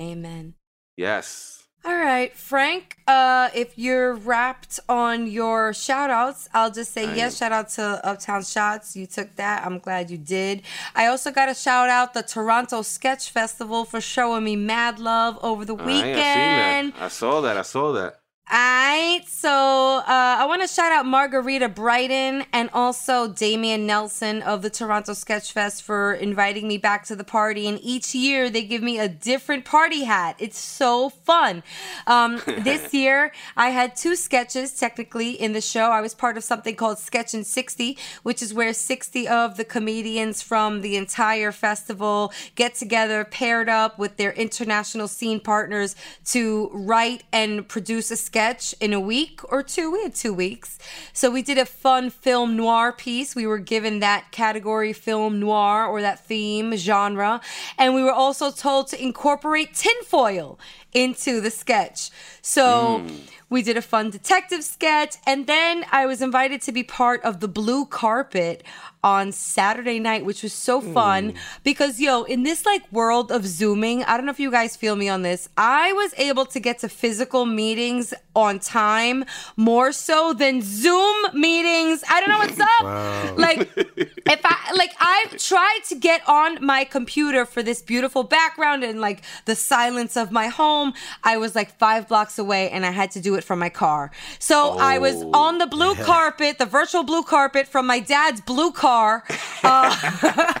[0.00, 0.54] amen.
[0.96, 1.61] Yes.
[1.84, 7.14] All right, Frank, uh, if you're wrapped on your shout outs, I'll just say I
[7.14, 7.34] yes.
[7.34, 7.44] am.
[7.44, 8.94] Shout out to Uptown Shots.
[8.94, 9.66] You took that.
[9.66, 10.62] I'm glad you did.
[10.94, 15.38] I also got to shout out the Toronto Sketch Festival for showing me mad love
[15.42, 16.14] over the weekend.
[16.20, 16.92] I seen that.
[17.00, 17.56] I saw that.
[17.56, 18.21] I saw that.
[18.52, 24.60] Alright, so uh, I want to shout out Margarita Brighton and also Damian Nelson of
[24.60, 27.66] the Toronto Sketch Fest for inviting me back to the party.
[27.66, 30.36] And each year they give me a different party hat.
[30.38, 31.62] It's so fun.
[32.06, 35.84] Um, this year I had two sketches technically in the show.
[35.90, 39.64] I was part of something called Sketch in 60, which is where 60 of the
[39.64, 45.96] comedians from the entire festival get together, paired up with their international scene partners
[46.26, 48.41] to write and produce a sketch
[48.80, 49.90] in a week or two.
[49.90, 50.78] We had two weeks.
[51.12, 53.34] So we did a fun film noir piece.
[53.34, 57.40] We were given that category film noir or that theme genre.
[57.78, 60.58] And we were also told to incorporate tinfoil
[60.92, 62.10] into the sketch.
[62.42, 63.20] So mm.
[63.48, 65.16] we did a fun detective sketch.
[65.26, 68.64] And then I was invited to be part of the blue carpet
[69.02, 71.36] on Saturday night, which was so fun mm.
[71.64, 74.96] because, yo, in this like world of Zooming, I don't know if you guys feel
[74.96, 75.48] me on this.
[75.56, 79.24] I was able to get to physical meetings on time
[79.56, 82.02] more so than Zoom meetings.
[82.08, 83.38] I don't know what's up.
[83.38, 88.84] Like, if I like, I've tried to get on my computer for this beautiful background
[88.84, 90.94] and like the silence of my home.
[91.24, 94.10] I was like five blocks away and I had to do it from my car.
[94.38, 95.30] So I was Oh.
[95.34, 99.24] on the blue carpet, the virtual blue carpet from my dad's blue car.
[99.64, 100.54] Uh,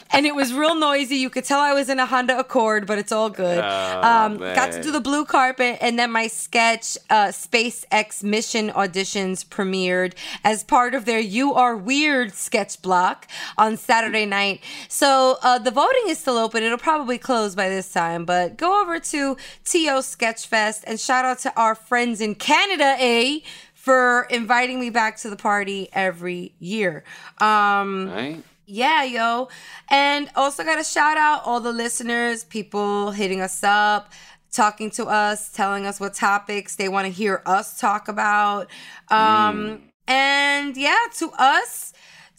[0.10, 1.16] and it was real noisy.
[1.16, 3.62] You could tell I was in a Honda Accord, but it's all good.
[3.62, 8.70] Oh, um, got to do the blue carpet, and then my sketch, uh, SpaceX mission
[8.70, 14.60] auditions, premiered as part of their "You Are Weird" sketch block on Saturday night.
[14.88, 16.62] So uh, the voting is still open.
[16.64, 21.38] It'll probably close by this time, but go over to TO Sketchfest and shout out
[21.40, 23.42] to our friends in Canada, A.
[23.82, 27.04] For inviting me back to the party every year.
[27.40, 28.42] Um, Right?
[28.66, 29.48] yeah, yo.
[29.88, 34.12] And also got to shout out all the listeners, people hitting us up,
[34.52, 38.68] talking to us, telling us what topics they want to hear us talk about.
[39.10, 41.92] Um, And yeah, to us,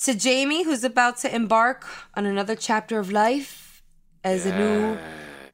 [0.05, 1.85] to Jamie, who's about to embark
[2.15, 3.81] on another chapter of life
[4.23, 4.97] as a new,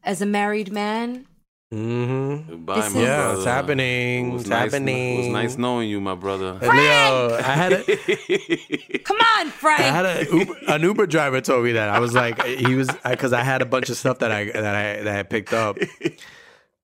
[0.03, 1.27] as a married man.
[1.73, 2.49] Mm-hmm.
[2.49, 3.35] Goodbye, This my is- Yeah, brother.
[3.37, 4.29] it's happening.
[4.29, 5.13] It was It's nice, happening.
[5.15, 6.53] It was nice knowing you, my brother.
[6.61, 7.83] Leo, I had a,
[9.03, 9.81] Come on, Frank.
[9.81, 12.89] I had a Uber, an Uber driver told me that I was like he was
[13.09, 15.77] because I had a bunch of stuff that I that I that I picked up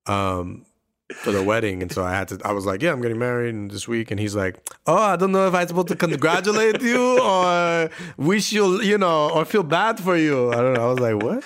[0.06, 0.66] um
[1.14, 3.70] for the wedding and so I had to I was like yeah I'm getting married
[3.70, 4.56] this week and he's like
[4.86, 9.30] oh I don't know if I'm supposed to congratulate you or wish you you know
[9.30, 11.44] or feel bad for you I don't know I was like what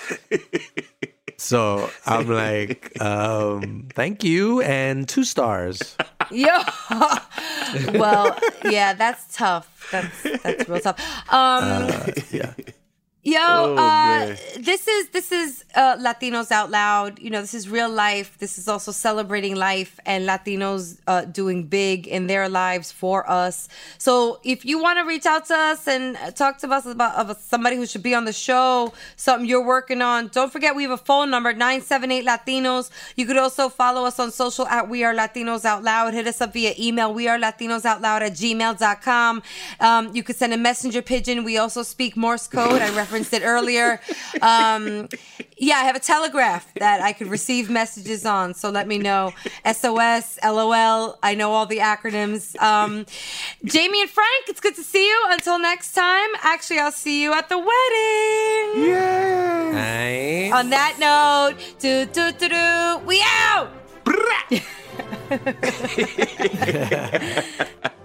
[1.37, 5.95] so I'm like um thank you and two stars
[6.31, 6.57] Yo.
[7.93, 9.87] well, yeah, that's tough.
[9.91, 10.99] That's that's real tough.
[11.31, 11.89] Um
[12.31, 12.51] yeah
[13.27, 17.19] Yo, Oh, uh, this is this is uh, Latinos out loud.
[17.19, 18.37] You know, this is real life.
[18.37, 23.67] This is also celebrating life and Latinos uh, doing big in their lives for us.
[23.97, 27.35] So, if you want to reach out to us and talk to us about of
[27.37, 30.91] somebody who should be on the show, something you're working on, don't forget we have
[30.91, 32.89] a phone number nine seven eight Latinos.
[33.17, 36.13] You could also follow us on social at We Are Latinos Out Loud.
[36.13, 37.13] Hit us up via email.
[37.13, 39.43] We are Latinos Out Loud at gmail.com.
[39.81, 41.43] Um, you could send a messenger pigeon.
[41.43, 42.81] We also speak Morse code.
[42.81, 43.99] I referenced it earlier.
[44.41, 45.07] Um,
[45.57, 48.53] yeah, I have a telegraph that I could receive messages on.
[48.53, 49.33] So let me know.
[49.65, 51.17] SOS, LOL.
[51.23, 52.55] I know all the acronyms.
[52.61, 53.05] Um,
[53.65, 55.25] Jamie and Frank, it's good to see you.
[55.29, 56.29] Until next time.
[56.43, 58.93] Actually, I'll see you at the wedding.
[59.75, 60.51] Ay.
[60.53, 63.71] On that note, do do do do, we out.